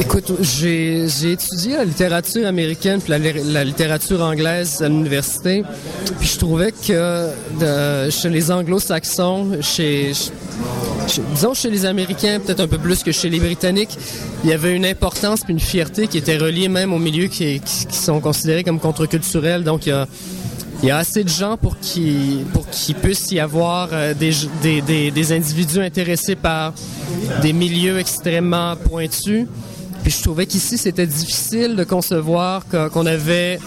Écoute, 0.00 0.32
j'ai 0.40 1.04
étudié 1.04 1.76
la 1.76 1.84
littérature 1.84 2.46
américaine 2.46 3.00
puis 3.00 3.10
la, 3.10 3.64
littérature 3.64 4.20
anglaise 4.22 4.82
à 4.82 4.88
l'université. 4.88 5.62
Puis 6.18 6.28
je 6.28 6.38
trouvais 6.38 6.72
que 6.72 7.30
chez 8.10 8.28
les 8.30 8.50
anglo-saxons, 8.50 9.58
chez, 9.60 10.12
disons 11.34 11.54
chez 11.54 11.70
les 11.70 11.84
Américains, 11.84 12.40
peut-être 12.44 12.60
un 12.60 12.68
peu 12.68 12.78
plus 12.78 13.02
que 13.02 13.12
chez 13.12 13.28
les 13.28 13.38
Britanniques, 13.38 13.96
il 14.42 14.50
y 14.50 14.52
avait 14.52 14.74
une 14.74 14.86
importance 14.86 15.42
puis 15.42 15.52
une 15.52 15.60
fierté 15.60 16.06
qui 16.06 16.18
était 16.18 16.36
reliée 16.36 16.68
même 16.68 16.92
aux 16.92 16.98
milieux 16.98 17.28
qui, 17.28 17.60
sont 17.90 18.20
considérés 18.20 18.64
comme 18.64 18.80
contre-culturels. 18.80 19.64
Donc 19.64 19.88
il 20.84 20.88
y 20.88 20.90
a 20.90 20.98
assez 20.98 21.24
de 21.24 21.30
gens 21.30 21.56
pour 21.56 21.78
qu'il 21.78 22.44
pour 22.52 22.66
puisse 23.00 23.32
y 23.32 23.40
avoir 23.40 23.88
euh, 23.92 24.12
des, 24.12 24.32
des, 24.82 25.10
des, 25.10 25.32
individus 25.32 25.80
intéressés 25.80 26.36
par 26.36 26.74
des 27.40 27.54
milieux 27.54 27.98
extrêmement 27.98 28.76
pointus. 28.76 29.46
Puis 30.02 30.12
je 30.12 30.22
trouvais 30.22 30.44
qu'ici 30.44 30.76
c'était 30.76 31.06
difficile 31.06 31.74
de 31.74 31.84
concevoir 31.84 32.66
qu'on 32.68 33.06
avait 33.06 33.58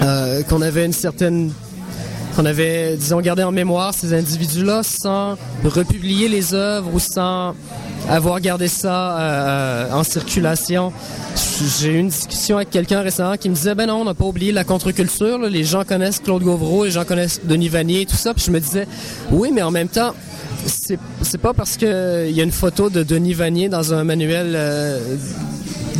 euh, 0.00 0.44
qu'on 0.44 0.62
avait 0.62 0.86
une 0.86 0.92
certaine 0.92 1.50
qu'on 2.36 2.46
avait, 2.46 2.96
disons, 2.96 3.20
gardé 3.20 3.42
en 3.42 3.50
mémoire 3.50 3.92
ces 3.92 4.14
individus-là 4.14 4.84
sans 4.84 5.36
republier 5.64 6.28
les 6.28 6.54
œuvres 6.54 6.94
ou 6.94 7.00
sans 7.00 7.56
avoir 8.08 8.40
gardé 8.40 8.68
ça 8.68 9.18
euh, 9.18 9.92
en 9.92 10.02
circulation. 10.02 10.92
J'ai 11.80 11.94
eu 11.94 11.98
une 11.98 12.08
discussion 12.08 12.56
avec 12.56 12.70
quelqu'un 12.70 13.00
récemment 13.00 13.36
qui 13.36 13.48
me 13.48 13.54
disait, 13.54 13.74
ben 13.74 13.86
non, 13.86 14.00
on 14.00 14.04
n'a 14.04 14.14
pas 14.14 14.24
oublié 14.24 14.52
la 14.52 14.64
contre-culture. 14.64 15.38
Les 15.38 15.64
gens 15.64 15.84
connaissent 15.84 16.20
Claude 16.20 16.42
Gauvreau, 16.42 16.84
les 16.84 16.90
gens 16.90 17.04
connaissent 17.04 17.40
Denis 17.44 17.68
Vanier 17.68 18.02
et 18.02 18.06
tout 18.06 18.16
ça. 18.16 18.34
Puis 18.34 18.44
je 18.46 18.50
me 18.50 18.60
disais, 18.60 18.86
oui, 19.30 19.50
mais 19.52 19.62
en 19.62 19.70
même 19.70 19.88
temps, 19.88 20.14
c'est 20.66 21.38
pas 21.38 21.54
parce 21.54 21.76
qu'il 21.76 21.88
y 21.88 22.40
a 22.40 22.44
une 22.44 22.52
photo 22.52 22.90
de 22.90 23.02
Denis 23.02 23.34
Vanier 23.34 23.68
dans 23.68 23.94
un 23.94 24.04
manuel 24.04 24.52
euh, 24.54 25.16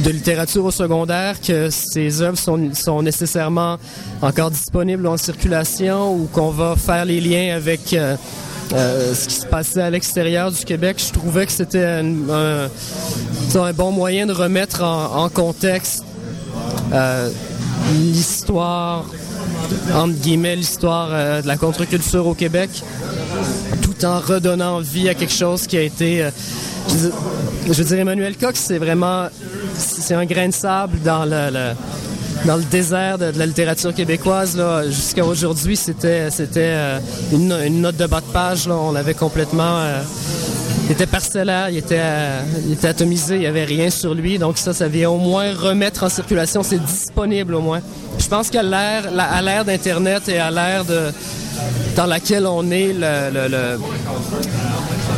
de 0.04 0.10
littérature 0.10 0.64
au 0.64 0.70
secondaire 0.70 1.40
que 1.40 1.70
ces 1.70 2.22
œuvres 2.22 2.38
sont, 2.38 2.70
sont 2.74 3.02
nécessairement 3.02 3.78
encore 4.22 4.50
disponibles 4.50 5.06
en 5.06 5.16
circulation 5.16 6.14
ou 6.14 6.28
qu'on 6.32 6.50
va 6.50 6.76
faire 6.76 7.04
les 7.04 7.20
liens 7.20 7.56
avec 7.56 7.92
euh, 7.92 8.16
euh, 8.72 9.14
ce 9.14 9.28
qui 9.28 9.34
se 9.34 9.46
passait 9.46 9.82
à 9.82 9.90
l'extérieur 9.90 10.50
du 10.52 10.64
Québec. 10.64 11.02
Je 11.06 11.12
trouvais 11.12 11.46
que 11.46 11.52
c'était 11.52 11.84
un, 11.84 12.68
bon 13.72 13.92
moyen 13.92 14.26
de 14.26 14.32
remettre 14.32 14.82
en, 14.82 15.28
contexte 15.28 16.04
l'histoire, 17.92 19.04
entre 19.94 20.14
guillemets, 20.14 20.56
l'histoire 20.56 21.42
de 21.42 21.46
la 21.46 21.56
contre-culture 21.56 22.26
au 22.26 22.34
Québec 22.34 22.70
en 24.04 24.20
redonnant 24.20 24.80
vie 24.80 25.08
à 25.08 25.14
quelque 25.14 25.32
chose 25.32 25.66
qui 25.66 25.76
a 25.76 25.82
été... 25.82 26.22
Euh, 26.22 26.30
je, 27.66 27.72
veux 27.72 27.84
dire, 27.84 27.98
Emmanuel 27.98 28.36
Cox, 28.36 28.58
c'est 28.60 28.78
vraiment... 28.78 29.28
C'est 29.76 30.14
un 30.14 30.24
grain 30.24 30.48
de 30.48 30.54
sable 30.54 31.00
dans 31.02 31.24
le, 31.24 31.72
dans 32.44 32.56
le 32.56 32.62
désert 32.64 33.18
de, 33.18 33.32
la 33.36 33.46
littérature 33.46 33.94
québécoise. 33.94 34.60
Jusqu'à 34.86 35.24
aujourd'hui, 35.24 35.76
c'était 35.76 36.28
euh, 36.56 36.98
une, 37.32 37.80
note 37.80 37.96
de 37.96 38.06
bas 38.06 38.20
de 38.20 38.32
page. 38.32 38.68
On 38.68 38.92
l'avait 38.92 39.14
complètement... 39.14 39.78
Euh, 39.78 40.02
il 40.88 40.92
était 40.92 41.06
parcellaire, 41.06 41.68
il 41.68 41.76
était, 41.76 42.00
était 42.72 42.88
atomisé, 42.88 43.34
il 43.34 43.40
n'y 43.40 43.46
avait 43.46 43.64
rien 43.64 43.90
sur 43.90 44.14
lui. 44.14 44.38
Donc 44.38 44.56
ça, 44.56 44.72
ça 44.72 44.88
vient 44.88 45.10
au 45.10 45.18
moins 45.18 45.52
remettre 45.54 46.04
en 46.04 46.08
circulation. 46.08 46.62
C'est 46.62 46.82
disponible 46.82 47.54
au 47.54 47.60
moins. 47.60 47.80
Je 48.18 48.26
pense 48.26 48.48
qu'à 48.48 48.62
l'ère, 48.62 49.04
à 49.18 49.42
l'ère 49.42 49.66
d'Internet 49.66 50.30
et 50.30 50.38
à 50.38 50.50
l'ère 50.50 50.86
de, 50.86 51.12
dans 51.94 52.06
laquelle 52.06 52.46
on 52.46 52.70
est 52.70 52.94
le, 52.94 53.78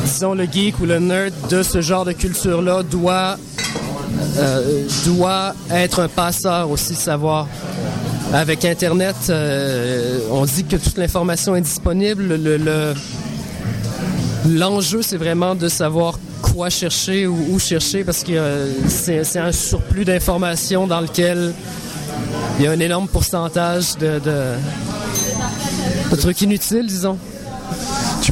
disons 0.05 0.35
le 0.35 0.45
geek 0.45 0.81
ou 0.81 0.87
le 0.87 0.99
nerd 0.99 1.33
de 1.49 1.63
ce 1.63 1.81
genre 1.81 2.05
de 2.05 2.13
culture-là 2.13 2.83
doit 2.83 3.37
euh, 4.39 4.87
doit 5.07 5.55
être 5.71 6.01
un 6.01 6.09
passeur 6.09 6.71
aussi 6.71 6.93
de 6.93 6.99
savoir. 6.99 7.47
Avec 8.33 8.65
Internet, 8.65 9.17
euh, 9.29 10.21
on 10.31 10.45
dit 10.45 10.65
que 10.65 10.77
toute 10.77 10.97
l'information 10.97 11.57
est 11.57 11.63
disponible. 11.63 12.37
Le, 12.37 12.95
l'enjeu, 14.49 15.03
c'est 15.03 15.17
vraiment 15.17 15.57
de 15.57 15.69
savoir 15.69 16.19
quoi 16.41 16.71
chercher 16.71 17.27
ou 17.27 17.37
où 17.51 17.59
chercher 17.59 18.05
parce 18.05 18.23
que 18.23 18.33
euh, 18.33 18.73
c'est, 18.89 19.39
un 19.39 19.53
surplus 19.53 20.05
d'informations 20.05 20.87
dans 20.87 21.01
lequel 21.01 21.53
il 22.59 22.65
y 22.65 22.69
a 22.69 22.71
un 22.71 22.81
énorme 22.81 23.09
pourcentage 23.09 23.97
de, 23.97 24.21
un 26.13 26.17
truc 26.17 26.41
inutile, 26.43 26.87
disons. 26.87 27.19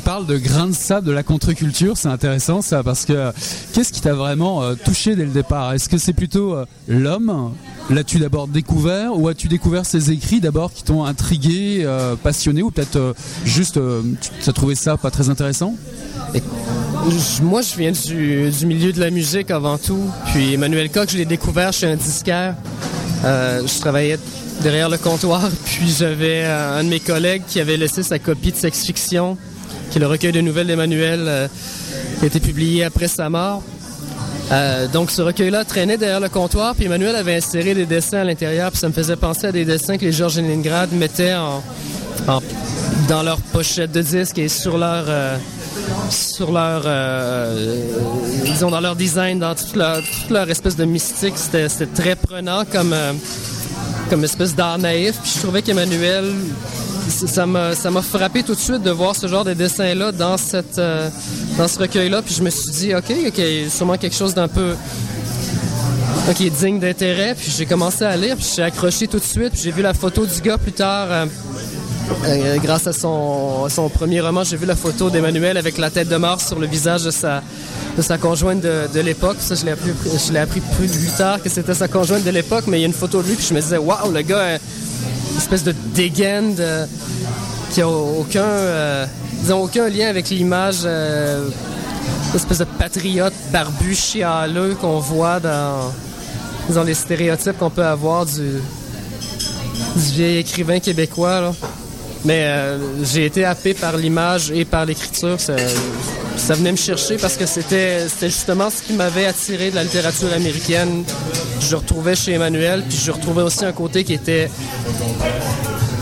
Tu 0.08 0.14
parles 0.14 0.24
de 0.24 0.38
grain 0.38 0.68
de 0.68 0.72
sable 0.72 1.06
de 1.06 1.12
la 1.12 1.22
contre-culture, 1.22 1.98
c'est 1.98 2.08
intéressant 2.08 2.62
ça, 2.62 2.82
parce 2.82 3.04
que 3.04 3.30
qu'est-ce 3.74 3.92
qui 3.92 4.00
t'a 4.00 4.14
vraiment 4.14 4.62
euh, 4.62 4.74
touché 4.74 5.14
dès 5.14 5.26
le 5.26 5.30
départ? 5.30 5.74
Est-ce 5.74 5.90
que 5.90 5.98
c'est 5.98 6.14
plutôt 6.14 6.54
euh, 6.54 6.64
l'homme? 6.88 7.52
L'as-tu 7.90 8.18
d'abord 8.18 8.48
découvert 8.48 9.14
ou 9.18 9.28
as-tu 9.28 9.48
découvert 9.48 9.84
ses 9.84 10.10
écrits 10.10 10.40
d'abord 10.40 10.72
qui 10.72 10.82
t'ont 10.82 11.04
intrigué, 11.04 11.82
euh, 11.82 12.16
passionné 12.16 12.62
ou 12.62 12.70
peut-être 12.70 13.14
juste 13.44 13.78
tu 14.42 14.48
as 14.48 14.52
trouvé 14.54 14.76
ça 14.76 14.96
pas 14.96 15.10
très 15.10 15.28
intéressant? 15.28 15.74
Moi 17.42 17.60
je 17.60 17.76
viens 17.76 17.92
du, 17.92 18.64
milieu 18.64 18.94
de 18.94 19.00
la 19.00 19.10
musique 19.10 19.50
avant 19.50 19.76
tout, 19.76 20.10
puis 20.32 20.54
Emmanuel 20.54 20.88
Koch 20.88 21.10
je 21.10 21.18
l'ai 21.18 21.26
découvert 21.26 21.74
chez 21.74 21.86
un 21.86 21.96
disquaire. 21.96 22.54
je 23.22 23.78
travaillais 23.78 24.16
derrière 24.60 24.88
le 24.88 24.98
comptoir. 24.98 25.48
Puis 25.64 25.94
j'avais 25.98 26.42
euh, 26.44 26.78
un 26.78 26.84
de 26.84 26.88
mes 26.88 27.00
collègues 27.00 27.42
qui 27.46 27.60
avait 27.60 27.76
laissé 27.76 28.02
sa 28.02 28.18
copie 28.18 28.52
de 28.52 28.56
Sex 28.56 28.84
Fiction, 28.84 29.36
qui 29.90 29.98
est 29.98 30.00
le 30.00 30.06
recueil 30.06 30.32
de 30.32 30.40
nouvelles 30.40 30.66
d'Emmanuel, 30.66 31.24
euh, 31.26 31.48
qui 32.18 32.24
a 32.24 32.26
été 32.26 32.40
publié 32.40 32.84
après 32.84 33.08
sa 33.08 33.28
mort. 33.28 33.62
Euh, 34.50 34.86
donc 34.88 35.10
ce 35.10 35.20
recueil-là 35.20 35.64
traînait 35.64 35.98
derrière 35.98 36.20
le 36.20 36.28
comptoir, 36.28 36.74
puis 36.74 36.86
Emmanuel 36.86 37.16
avait 37.16 37.36
inséré 37.36 37.74
des 37.74 37.86
dessins 37.86 38.18
à 38.18 38.24
l'intérieur, 38.24 38.70
puis 38.70 38.80
ça 38.80 38.88
me 38.88 38.94
faisait 38.94 39.16
penser 39.16 39.46
à 39.46 39.52
des 39.52 39.64
dessins 39.64 39.98
que 39.98 40.04
les 40.04 40.12
Georges 40.12 40.38
Leningrad 40.38 40.92
mettaient 40.92 41.34
en, 41.34 41.62
dans 43.08 43.22
leur 43.22 43.38
pochette 43.38 43.92
de 43.92 44.00
disque 44.00 44.38
et 44.38 44.48
sur 44.48 44.78
leur 44.78 45.04
sur 46.10 46.50
leur 46.52 46.82
disons 48.44 48.70
dans 48.70 48.80
leur 48.80 48.96
design, 48.96 49.38
dans 49.38 49.54
toute 49.54 49.76
leur, 49.76 49.96
toute 49.98 50.30
leur 50.30 50.48
espèce 50.48 50.76
de 50.76 50.84
mystique, 50.84 51.34
c'était 51.36 51.68
très 51.94 52.16
prenant 52.16 52.64
comme 52.64 52.94
comme 54.08 54.24
espèce 54.24 54.54
d'art 54.54 54.78
naïf. 54.78 55.16
Puis 55.22 55.32
je 55.34 55.40
trouvais 55.40 55.62
qu'Emmanuel, 55.62 56.32
ça 57.08 57.46
m'a, 57.46 57.74
ça 57.74 57.90
m'a 57.90 58.02
frappé 58.02 58.42
tout 58.42 58.54
de 58.54 58.60
suite 58.60 58.82
de 58.82 58.90
voir 58.90 59.14
ce 59.16 59.26
genre 59.26 59.44
de 59.44 59.54
dessin-là 59.54 60.12
dans, 60.12 60.36
cette, 60.36 60.78
euh, 60.78 61.08
dans 61.56 61.68
ce 61.68 61.78
recueil-là. 61.78 62.22
Puis 62.22 62.34
je 62.34 62.42
me 62.42 62.50
suis 62.50 62.70
dit, 62.70 62.94
OK, 62.94 63.12
OK, 63.26 63.40
sûrement 63.70 63.96
quelque 63.96 64.16
chose 64.16 64.34
d'un 64.34 64.48
peu 64.48 64.74
qui 66.34 66.46
est 66.46 66.50
digne 66.50 66.78
d'intérêt. 66.78 67.34
Puis 67.34 67.52
j'ai 67.56 67.66
commencé 67.66 68.04
à 68.04 68.16
lire, 68.16 68.36
puis 68.36 68.46
j'ai 68.54 68.62
accroché 68.62 69.08
tout 69.08 69.18
de 69.18 69.24
suite. 69.24 69.52
Puis 69.52 69.62
j'ai 69.64 69.70
vu 69.70 69.82
la 69.82 69.94
photo 69.94 70.26
du 70.26 70.40
gars 70.40 70.58
plus 70.58 70.72
tard. 70.72 71.06
Euh, 71.10 71.26
euh, 72.24 72.56
grâce 72.56 72.86
à 72.86 72.92
son, 72.92 73.68
son 73.68 73.88
premier 73.88 74.20
roman, 74.20 74.42
j'ai 74.42 74.56
vu 74.56 74.64
la 74.64 74.76
photo 74.76 75.10
d'Emmanuel 75.10 75.56
avec 75.56 75.76
la 75.76 75.90
tête 75.90 76.08
de 76.08 76.16
mort 76.16 76.40
sur 76.40 76.58
le 76.58 76.66
visage 76.66 77.04
de 77.04 77.10
sa, 77.10 77.42
de 77.96 78.02
sa 78.02 78.16
conjointe 78.16 78.60
de, 78.60 78.88
de 78.92 79.00
l'époque. 79.00 79.36
Ça, 79.40 79.54
je 79.54 79.64
l'ai 79.66 79.72
appris, 79.72 79.90
appris 80.36 80.60
plus 80.60 81.16
tard 81.16 81.42
que 81.42 81.50
c'était 81.50 81.74
sa 81.74 81.86
conjointe 81.86 82.24
de 82.24 82.30
l'époque, 82.30 82.64
mais 82.66 82.78
il 82.78 82.80
y 82.80 82.84
a 82.84 82.86
une 82.86 82.94
photo 82.94 83.22
de 83.22 83.28
lui, 83.28 83.34
puis 83.34 83.46
je 83.46 83.54
me 83.54 83.60
disais, 83.60 83.76
waouh, 83.76 84.10
le 84.10 84.22
gars, 84.22 84.58
espèce 85.38 85.64
de 85.64 85.74
dégaine 85.94 86.54
qui 87.72 87.82
a 87.82 87.88
aucun, 87.88 88.42
euh, 88.42 89.06
aucun 89.50 89.88
lien 89.88 90.08
avec 90.08 90.30
l'image, 90.30 90.80
euh, 90.84 91.48
espèce 92.34 92.58
de 92.58 92.64
patriote 92.64 93.34
barbu 93.52 93.94
chialeux 93.94 94.74
qu'on 94.80 94.98
voit 94.98 95.40
dans, 95.40 95.92
dans 96.70 96.82
les 96.82 96.94
stéréotypes 96.94 97.58
qu'on 97.58 97.70
peut 97.70 97.84
avoir 97.84 98.26
du, 98.26 98.60
vieil 99.96 100.38
écrivain 100.38 100.80
québécois. 100.80 101.54
Mais 102.24 102.44
euh, 102.46 102.78
j'ai 103.04 103.26
été 103.26 103.44
happé 103.44 103.74
par 103.74 103.96
l'image 103.96 104.50
et 104.50 104.64
par 104.64 104.84
l'écriture. 104.84 105.38
Ça, 105.38 105.54
ça, 106.36 106.54
venait 106.54 106.72
me 106.72 106.76
chercher 106.76 107.16
parce 107.16 107.36
que 107.36 107.46
c'était 107.46 108.06
justement 108.22 108.70
ce 108.70 108.82
qui 108.82 108.94
m'avait 108.94 109.26
attiré 109.26 109.70
de 109.70 109.76
la 109.76 109.84
littérature 109.84 110.32
américaine. 110.32 111.04
Je 111.60 111.76
retrouvais 111.76 112.16
chez 112.16 112.32
Emmanuel, 112.32 112.82
puis 112.88 112.98
je 113.04 113.12
retrouvais 113.12 113.42
aussi 113.42 113.64
un 113.64 113.72
côté 113.72 114.02
qui 114.02 114.14
était 114.14 114.50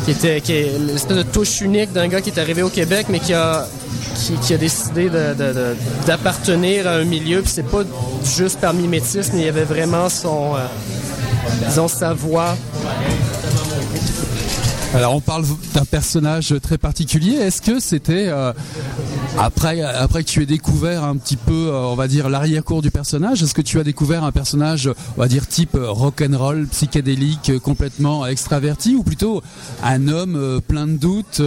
qui 0.05 0.11
était 0.13 0.41
qui 0.41 0.53
est 0.53 0.77
une 0.77 0.91
espèce 0.91 1.17
de 1.17 1.23
touche 1.23 1.61
unique 1.61 1.93
d'un 1.93 2.09
gars 2.09 2.21
qui 2.21 2.31
est 2.31 2.39
arrivé 2.39 2.63
au 2.63 2.69
Québec, 2.69 3.07
mais 3.09 3.19
qui 3.19 3.35
a 3.35 3.67
décidé 4.59 5.11
d'appartenir 6.07 6.87
à 6.87 6.93
un 6.93 7.05
milieu. 7.05 7.43
Puis 7.43 7.51
c'est 7.53 7.69
pas 7.69 7.83
juste 8.25 8.61
par 8.61 8.73
mimétisme, 8.73 9.33
il 9.37 9.45
y 9.45 9.49
avait 9.49 9.65
vraiment 9.65 10.09
son, 10.09 10.55
euh, 10.55 11.89
sa 11.89 12.13
voix 12.13 12.57
alors 14.95 15.15
on 15.15 15.21
parle 15.21 15.45
d'un 15.75 15.85
personnage 15.85 16.55
très 16.63 16.79
particulier. 16.79 17.35
Est-ce 17.35 17.61
que 17.61 17.81
c'était 17.81 18.29
euh, 18.29 18.53
après 19.39 19.77
que 19.77 20.21
tu 20.23 20.43
aies 20.43 20.47
découvert 20.47 21.05
un 21.05 21.17
petit 21.17 21.37
peu, 21.37 21.69
euh, 21.69 21.87
on 21.87 21.95
va 21.95 22.09
dire 22.09 22.29
l'arrière-cour 22.29 22.83
du 22.83 22.91
personnage, 22.91 23.43
est-ce 23.43 23.55
que 23.55 23.63
tu 23.63 23.79
as 23.79 23.85
découvert 23.85 24.25
un 24.25 24.33
personnage, 24.33 24.91
on 25.17 25.21
va 25.21 25.29
dire 25.29 25.47
type 25.47 25.77
rock 25.79 26.23
and 26.23 26.39
roll, 26.39 26.67
psychédélique, 26.69 27.59
complètement 27.59 28.27
extraverti, 28.27 28.95
ou 28.95 29.03
plutôt 29.03 29.43
un 29.83 30.09
homme 30.09 30.37
euh, 30.37 30.61
plein 30.61 30.87
de 30.87 30.97
doutes 30.97 31.43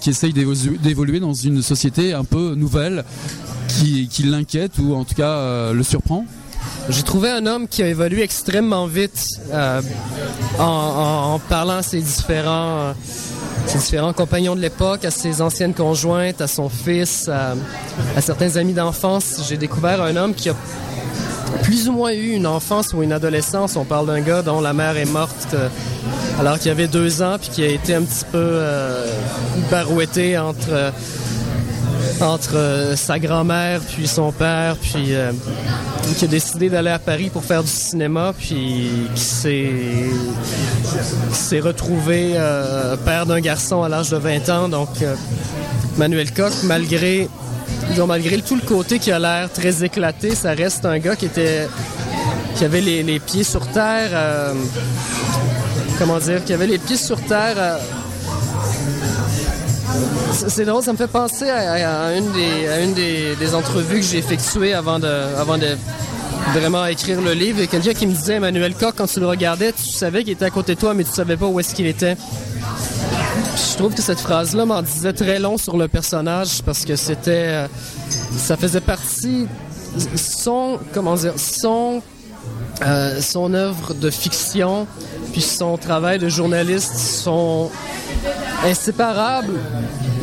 qui 0.00 0.10
essaye 0.10 0.32
d'évoluer 0.32 1.20
dans 1.20 1.34
une 1.34 1.62
société 1.62 2.12
un 2.12 2.24
peu 2.24 2.54
nouvelle, 2.54 3.04
qui 3.68 4.08
l'inquiète 4.24 4.78
ou 4.78 4.94
en 4.94 5.04
tout 5.04 5.14
cas 5.14 5.72
le 5.72 5.82
surprend? 5.82 6.26
J'ai 6.88 7.02
trouvé 7.02 7.30
un 7.30 7.46
homme 7.46 7.66
qui 7.66 7.82
a 7.82 7.88
évolué 7.88 8.22
extrêmement 8.22 8.86
vite 8.86 9.26
euh, 9.52 9.80
en, 10.58 11.40
parlant 11.48 11.78
à 11.78 11.82
ses 11.82 12.00
différents, 12.00 12.94
ses 13.66 13.78
différents 13.78 14.12
compagnons 14.12 14.54
de 14.54 14.60
l'époque, 14.60 15.04
à 15.04 15.10
ses 15.10 15.40
anciennes 15.40 15.72
conjointes, 15.72 16.40
à 16.42 16.46
son 16.46 16.68
fils, 16.68 17.28
à, 17.28 17.54
certains 18.20 18.56
amis 18.56 18.74
d'enfance. 18.74 19.40
J'ai 19.48 19.56
découvert 19.56 20.02
un 20.02 20.16
homme 20.16 20.34
qui 20.34 20.50
a 20.50 20.54
plus 21.62 21.88
ou 21.88 21.92
moins 21.92 22.12
eu 22.12 22.32
une 22.32 22.46
enfance 22.46 22.92
ou 22.92 23.02
une 23.02 23.12
adolescence. 23.12 23.76
On 23.76 23.84
parle 23.84 24.06
d'un 24.06 24.20
gars 24.20 24.42
dont 24.42 24.60
la 24.60 24.74
mère 24.74 24.96
est 24.98 25.10
morte 25.10 25.54
euh, 25.54 25.68
alors 26.38 26.58
qu'il 26.58 26.70
avait 26.70 26.88
deux 26.88 27.22
ans, 27.22 27.36
puis 27.40 27.48
qui 27.48 27.62
a 27.62 27.68
été 27.68 27.94
un 27.94 28.02
petit 28.02 28.24
peu 28.30 28.38
euh, 28.38 29.06
barouetté 29.70 30.36
entre 30.36 30.92
entre 32.20 32.56
euh, 32.56 32.96
sa 32.96 33.18
grand-mère 33.18 33.80
puis 33.80 34.06
son 34.06 34.32
père, 34.32 34.76
puis 34.76 35.14
euh, 35.14 35.32
qui 36.16 36.24
a 36.24 36.28
décidé 36.28 36.70
d'aller 36.70 36.90
à 36.90 36.98
Paris 36.98 37.30
pour 37.30 37.44
faire 37.44 37.62
du 37.62 37.70
cinéma, 37.70 38.32
puis 38.36 39.08
qui 39.14 39.22
s'est 41.32 41.60
retrouvé 41.60 42.32
euh, 42.34 42.96
père 42.96 43.26
d'un 43.26 43.40
garçon 43.40 43.82
à 43.82 43.88
l'âge 43.88 44.10
de 44.10 44.16
20 44.16 44.48
ans. 44.50 44.68
Donc 44.68 44.90
Manuel 45.96 46.32
Koch, 46.32 46.52
malgré 46.64 47.28
malgré 48.06 48.38
tout 48.38 48.56
le 48.56 48.62
côté 48.62 48.98
qui 48.98 49.12
a 49.12 49.18
l'air 49.18 49.50
très 49.52 49.84
éclaté, 49.84 50.34
ça 50.34 50.52
reste 50.52 50.86
un 50.86 50.98
gars 50.98 51.16
qui 51.16 51.26
avait 52.64 52.80
les, 52.80 53.02
les 53.02 53.18
pieds 53.20 53.44
sur 53.44 53.66
terre. 53.68 54.10
comment 55.98 56.18
dire, 56.18 56.44
qui 56.44 56.52
avait 56.52 56.66
les 56.66 56.78
pieds 56.78 56.96
sur 56.96 57.20
terre 57.20 57.78
c'est 60.32 60.64
drôle, 60.64 60.82
ça 60.82 60.92
me 60.92 60.96
fait 60.96 61.08
penser 61.08 61.48
à, 61.48 62.16
une, 62.16 62.32
des, 62.94 63.54
entrevues 63.54 64.00
que 64.00 64.06
j'ai 64.06 64.18
effectuées 64.18 64.74
avant 64.74 64.98
de, 64.98 65.06
avant 65.06 65.58
de 65.58 65.76
vraiment 66.52 66.84
écrire 66.86 67.20
le 67.20 67.32
livre. 67.32 67.62
A 67.62 67.66
quelqu'un 67.66 67.94
qui 67.94 68.06
me 68.06 68.12
disait, 68.12 68.34
Emmanuel 68.34 68.74
Koch, 68.74 68.94
quand 68.96 69.06
tu 69.06 69.20
le 69.20 69.26
regardais, 69.26 69.72
tu 69.72 69.90
savais 69.90 70.24
qu'il 70.24 70.32
était 70.32 70.44
à 70.44 70.50
côté 70.50 70.74
de 70.74 70.80
toi, 70.80 70.94
mais 70.94 71.04
tu 71.04 71.10
savais 71.10 71.36
pas 71.36 71.46
où 71.46 71.58
est-ce 71.60 71.74
qu'il 71.74 71.86
était. 71.86 72.16
je 73.56 73.76
trouve 73.76 73.94
que 73.94 74.02
cette 74.02 74.20
phrase-là 74.20 74.66
m'en 74.66 74.82
disait 74.82 75.12
très 75.12 75.38
long 75.38 75.56
sur 75.56 75.76
le 75.76 75.88
personnage 75.88 76.62
parce 76.62 76.84
que 76.84 76.96
c'était, 76.96 77.46
euh, 77.48 77.66
ça 78.36 78.56
faisait 78.56 78.80
partie, 78.80 79.46
son, 80.16 80.78
comment 80.92 81.14
dire, 81.14 81.34
son, 81.36 82.02
euh, 82.82 83.20
son 83.20 83.54
œuvre 83.54 83.94
de 83.94 84.10
fiction, 84.10 84.86
puis 85.34 85.42
son 85.42 85.76
travail 85.76 86.20
de 86.20 86.28
journaliste 86.28 86.94
sont 86.94 87.68
inséparables, 88.64 89.58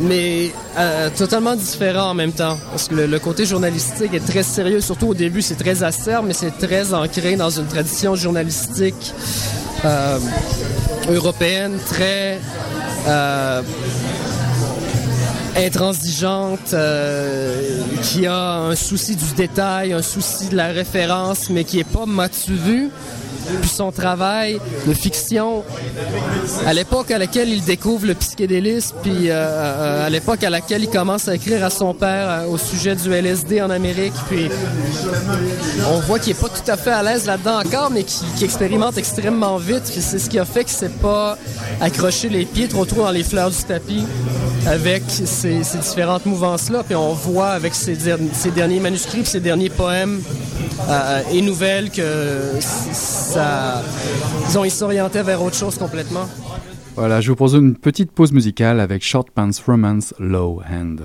mais 0.00 0.50
euh, 0.78 1.10
totalement 1.14 1.54
différents 1.54 2.12
en 2.12 2.14
même 2.14 2.32
temps. 2.32 2.56
Parce 2.70 2.88
que 2.88 2.94
le, 2.94 3.18
côté 3.18 3.44
journalistique 3.44 4.14
est 4.14 4.26
très 4.26 4.42
sérieux, 4.42 4.80
surtout 4.80 5.08
au 5.08 5.14
début, 5.14 5.42
c'est 5.42 5.56
très 5.56 5.82
acerbe, 5.82 6.24
mais 6.28 6.32
c'est 6.32 6.58
très 6.58 6.94
ancré 6.94 7.36
dans 7.36 7.50
une 7.50 7.66
tradition 7.66 8.14
journalistique 8.14 9.12
euh, 9.84 10.18
européenne 11.10 11.78
très 11.90 12.40
euh, 13.06 13.60
intransigeante, 15.58 16.74
qui 18.02 18.26
a 18.26 18.60
un 18.60 18.74
souci 18.76 19.14
du 19.14 19.30
détail, 19.36 19.92
un 19.92 20.00
souci 20.00 20.48
de 20.48 20.56
la 20.56 20.68
référence, 20.68 21.50
mais 21.50 21.64
qui 21.64 21.80
est 21.80 21.84
pas 21.84 22.06
matu 22.06 22.88
puis 23.60 23.70
son 23.70 23.92
travail 23.92 24.58
de 24.86 24.92
fiction 24.94 25.62
à 26.66 26.72
l'époque 26.72 27.10
à 27.10 27.18
laquelle 27.18 27.48
il 27.48 27.62
découvre 27.64 28.06
le 28.06 28.14
psychédélisme, 28.14 28.96
puis 29.02 29.30
euh, 29.30 29.34
euh, 29.34 30.06
à 30.06 30.10
l'époque 30.10 30.42
à 30.44 30.50
laquelle 30.50 30.82
il 30.84 30.90
commence 30.90 31.28
à 31.28 31.34
écrire 31.34 31.64
à 31.64 31.70
son 31.70 31.94
père 31.94 32.28
euh, 32.28 32.46
au 32.46 32.58
sujet 32.58 32.94
du 32.94 33.12
LSD 33.12 33.62
en 33.62 33.70
Amérique, 33.70 34.14
puis 34.28 34.48
on 35.92 36.00
voit 36.00 36.18
qu'il 36.18 36.32
est 36.32 36.40
pas 36.40 36.48
tout 36.48 36.70
à 36.70 36.76
fait 36.76 36.90
à 36.90 37.02
l'aise 37.02 37.26
là-dedans 37.26 37.60
encore, 37.60 37.90
mais 37.90 38.04
qui, 38.04 38.24
expérimente 38.42 38.98
extrêmement 38.98 39.56
vite. 39.56 39.82
C'est 39.86 40.18
ce 40.18 40.28
qui 40.28 40.38
a 40.38 40.44
fait 40.44 40.64
que 40.64 40.70
c'est 40.70 40.96
pas 40.98 41.38
accroché 41.80 42.28
les 42.28 42.44
pieds 42.44 42.68
trop 42.68 42.84
trop 42.84 43.02
dans 43.02 43.10
les 43.10 43.22
fleurs 43.22 43.50
du 43.50 43.62
tapis 43.62 44.04
avec 44.66 45.02
ces, 45.08 45.60
différentes 45.60 46.26
mouvances-là. 46.26 46.82
Puis 46.84 46.94
on 46.94 47.12
voit 47.12 47.50
avec 47.50 47.74
ces, 47.74 47.96
derniers 48.54 48.80
manuscrits, 48.80 49.24
ces 49.24 49.40
derniers 49.40 49.70
poèmes 49.70 50.20
et 51.32 51.42
nouvelles 51.42 51.90
que 51.90 52.52
ça, 52.60 53.82
ils 54.64 54.70
s'orientaient 54.70 55.22
vers 55.22 55.42
autre 55.42 55.56
chose 55.56 55.76
complètement. 55.76 56.28
Voilà, 56.94 57.20
je 57.20 57.30
vous 57.30 57.36
propose 57.36 57.54
une 57.54 57.76
petite 57.76 58.12
pause 58.12 58.32
musicale 58.32 58.78
avec 58.78 59.02
Short 59.02 59.30
Pants 59.30 59.50
Romance 59.66 60.14
Low 60.18 60.60
Hand. 60.70 61.00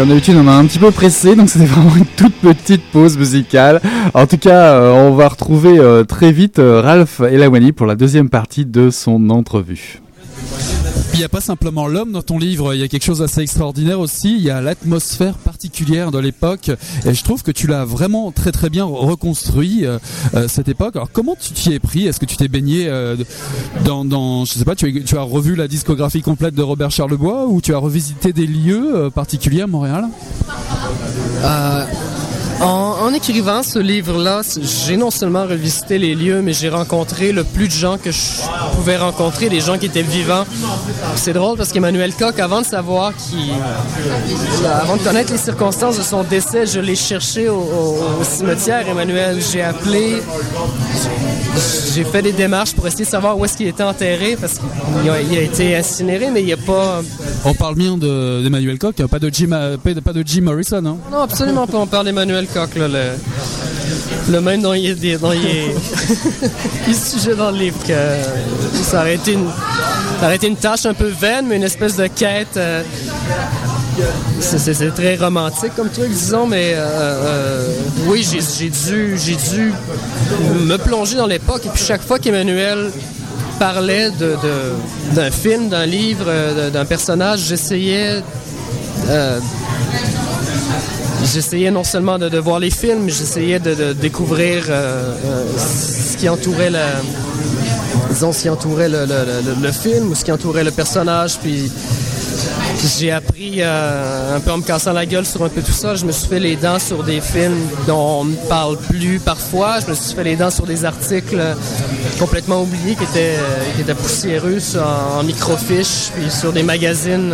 Comme 0.00 0.08
d'habitude, 0.08 0.36
on 0.38 0.48
a 0.48 0.52
un 0.52 0.64
petit 0.64 0.78
peu 0.78 0.90
pressé, 0.90 1.36
donc 1.36 1.50
c'était 1.50 1.66
vraiment 1.66 1.94
une 1.94 2.06
toute 2.06 2.32
petite 2.36 2.82
pause 2.90 3.18
musicale. 3.18 3.82
En 4.14 4.26
tout 4.26 4.38
cas, 4.38 4.72
euh, 4.72 4.92
on 4.92 5.14
va 5.14 5.28
retrouver 5.28 5.78
euh, 5.78 6.04
très 6.04 6.32
vite 6.32 6.58
euh, 6.58 6.80
Ralph 6.80 7.20
Elawani 7.20 7.72
pour 7.72 7.84
la 7.84 7.96
deuxième 7.96 8.30
partie 8.30 8.64
de 8.64 8.88
son 8.88 9.28
entrevue. 9.28 10.00
Il 11.20 11.24
n'y 11.24 11.26
a 11.26 11.28
pas 11.28 11.42
simplement 11.42 11.86
l'homme 11.86 12.12
dans 12.12 12.22
ton 12.22 12.38
livre, 12.38 12.72
il 12.72 12.80
y 12.80 12.82
a 12.82 12.88
quelque 12.88 13.04
chose 13.04 13.18
d'assez 13.18 13.42
extraordinaire 13.42 14.00
aussi, 14.00 14.36
il 14.36 14.40
y 14.42 14.48
a 14.48 14.62
l'atmosphère 14.62 15.34
particulière 15.34 16.10
de 16.10 16.18
l'époque, 16.18 16.70
et 17.04 17.12
je 17.12 17.22
trouve 17.22 17.42
que 17.42 17.50
tu 17.50 17.66
l'as 17.66 17.84
vraiment 17.84 18.32
très 18.32 18.52
très 18.52 18.70
bien 18.70 18.84
reconstruit, 18.84 19.84
euh, 19.84 19.98
euh, 20.32 20.48
cette 20.48 20.70
époque. 20.70 20.96
Alors 20.96 21.12
comment 21.12 21.36
tu 21.38 21.52
t'y 21.52 21.74
es 21.74 21.78
pris? 21.78 22.06
Est-ce 22.06 22.20
que 22.20 22.24
tu 22.24 22.38
t'es 22.38 22.48
baigné 22.48 22.88
euh, 22.88 23.16
dans, 23.84 24.06
dans, 24.06 24.46
je 24.46 24.54
sais 24.54 24.64
pas, 24.64 24.74
tu, 24.74 24.86
as- 25.14 25.20
revu 25.20 25.56
la 25.56 25.68
discographie 25.68 26.22
complète 26.22 26.54
de 26.54 26.62
Robert 26.62 26.90
Charlebois, 26.90 27.48
ou 27.48 27.60
tu 27.60 27.74
as 27.74 27.78
revisité 27.78 28.32
des 28.32 28.46
lieux 28.46 29.10
particuliers 29.14 29.60
à 29.60 29.66
Montréal? 29.66 30.06
En, 32.60 32.96
en 33.06 33.14
écrivant 33.14 33.62
ce 33.62 33.78
livre-là, 33.78 34.42
j'ai 34.84 34.96
non 34.96 35.10
seulement 35.10 35.44
revisité 35.46 35.98
les 35.98 36.14
lieux, 36.14 36.42
mais 36.42 36.52
j'ai 36.52 36.68
rencontré 36.68 37.32
le 37.32 37.42
plus 37.44 37.66
de 37.68 37.72
gens 37.72 37.96
que 37.96 38.10
je 38.10 38.18
pouvais 38.76 38.96
rencontrer, 38.98 39.48
des 39.48 39.60
gens 39.60 39.78
qui 39.78 39.86
étaient 39.86 40.02
vivants. 40.02 40.44
C'est 41.16 41.32
drôle 41.32 41.56
parce 41.56 41.72
qu'Emmanuel 41.72 42.12
Koch, 42.14 42.38
avant 42.38 42.60
de 42.60 42.66
savoir 42.66 43.12
qui, 43.16 43.50
avant 44.82 44.96
de 44.96 45.02
connaître 45.02 45.32
les 45.32 45.38
circonstances 45.38 45.96
de 45.98 46.02
son 46.02 46.22
décès, 46.22 46.66
je 46.66 46.80
l'ai 46.80 46.96
cherché 46.96 47.48
au, 47.48 47.56
au- 47.56 48.20
au 48.20 48.24
cimetière. 48.24 48.86
Emmanuel, 48.88 49.38
j'ai 49.52 49.62
appelé, 49.62 50.16
j'ai 51.94 52.04
fait 52.04 52.22
des 52.22 52.32
démarches 52.32 52.74
pour 52.74 52.86
essayer 52.86 53.04
de 53.04 53.10
savoir 53.10 53.38
où 53.38 53.44
est-ce 53.44 53.56
qu'il 53.56 53.66
était 53.68 53.82
enterré 53.82 54.36
parce 54.40 54.54
qu'il 54.58 55.10
a, 55.10 55.20
il 55.20 55.38
a 55.38 55.42
été 55.42 55.76
incinéré, 55.76 56.30
mais 56.30 56.40
il 56.40 56.46
n'y 56.46 56.52
a 56.52 56.56
pas. 56.58 57.00
On 57.44 57.54
parle 57.54 57.74
bien 57.74 57.96
de- 57.96 58.42
d'Emmanuel 58.42 58.78
Koch, 58.78 58.94
pas 59.06 59.18
de 59.18 59.30
Jim, 59.32 59.50
euh, 59.52 59.76
pas 59.78 59.94
de- 59.94 60.00
pas 60.00 60.12
de 60.12 60.22
Jim 60.26 60.42
Morrison, 60.42 60.84
hein? 60.84 60.96
Non, 61.10 61.22
absolument 61.22 61.66
pas. 61.66 61.78
On 61.78 61.86
parle 61.86 62.04
d'Emmanuel 62.06 62.46
Là, 62.54 62.66
le, 62.88 64.32
le 64.32 64.40
même 64.40 64.62
dont 64.62 64.74
il 64.74 64.86
est, 64.90 65.18
dont 65.18 65.32
il 65.32 65.46
est, 65.46 65.74
il 66.88 66.94
sujet 66.94 67.34
dans 67.34 67.50
le 67.50 67.58
livre. 67.58 67.76
Que 67.86 67.92
ça, 68.82 69.00
aurait 69.00 69.14
été 69.14 69.32
une, 69.34 69.48
ça 70.20 70.26
aurait 70.26 70.36
été 70.36 70.46
une 70.48 70.56
tâche 70.56 70.86
un 70.86 70.94
peu 70.94 71.08
vaine, 71.08 71.46
mais 71.48 71.56
une 71.56 71.62
espèce 71.62 71.96
de 71.96 72.06
quête. 72.08 72.56
euh, 72.56 72.82
c'est- 74.40 74.90
très 74.94 75.16
romantique 75.16 75.72
comme 75.76 75.90
truc, 75.90 76.08
disons, 76.10 76.46
mais 76.46 76.72
euh, 76.74 76.86
euh, 76.86 77.68
oui, 78.06 78.26
j'ai 78.28 78.68
dû, 78.70 79.16
dû 79.50 79.72
me 80.66 80.76
plonger 80.76 81.16
dans 81.16 81.26
l'époque. 81.26 81.62
Et 81.66 81.68
puis 81.68 81.82
chaque 81.84 82.02
fois 82.02 82.18
qu'Emmanuel 82.18 82.90
parlait 83.58 84.10
de- 84.10 84.36
de- 84.42 85.14
d'un 85.14 85.30
film, 85.30 85.68
d'un 85.68 85.86
livre, 85.86 86.26
d'un 86.72 86.84
personnage, 86.84 87.40
j'essayais 87.48 88.22
euh, 89.08 89.38
J'essayais 91.24 91.70
non 91.70 91.84
seulement 91.84 92.18
de, 92.18 92.38
voir 92.38 92.58
les 92.58 92.70
films, 92.70 93.08
j'essayais 93.08 93.58
de, 93.58 93.92
découvrir 93.92 94.64
euh, 94.68 95.14
euh, 95.24 95.44
ce 95.58 96.16
qui 96.16 96.28
entourait 96.28 96.72
ce 98.12 98.42
qui 98.42 98.48
entourait 98.48 98.88
le, 98.88 99.72
film 99.72 100.10
ou 100.10 100.14
ce 100.14 100.24
qui 100.24 100.32
entourait 100.32 100.64
le 100.64 100.70
personnage. 100.70 101.38
Puis 101.38 101.70
j'ai 102.98 103.12
appris 103.12 103.56
euh, 103.58 104.36
un 104.36 104.40
peu 104.40 104.50
en 104.50 104.58
me 104.58 104.62
cassant 104.62 104.92
la 104.92 105.04
gueule 105.04 105.26
sur 105.26 105.44
un 105.44 105.48
peu 105.48 105.60
tout 105.60 105.72
ça. 105.72 105.94
Je 105.94 106.06
me 106.06 106.12
suis 106.12 106.26
fait 106.26 106.40
les 106.40 106.56
dents 106.56 106.78
sur 106.78 107.04
des 107.04 107.20
films 107.20 107.68
dont 107.86 108.20
on 108.20 108.24
ne 108.24 108.36
parle 108.48 108.78
plus 108.78 109.20
parfois. 109.20 109.80
Je 109.80 109.90
me 109.90 109.94
suis 109.94 110.14
fait 110.14 110.24
les 110.24 110.36
dents 110.36 110.50
sur 110.50 110.66
des 110.66 110.84
articles 110.84 111.40
complètement 112.18 112.62
oubliés 112.62 112.96
qui 112.96 113.04
étaient, 113.04 113.94
poussiéreux 113.94 114.58
en, 114.76 115.20
en 115.20 115.22
microfiche, 115.22 116.10
puis 116.14 116.30
sur 116.30 116.52
des 116.52 116.62
magazines 116.62 117.32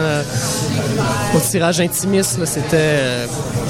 au 1.35 1.41
tirage 1.41 1.81
intimiste. 1.81 2.39
C'était 2.45 3.27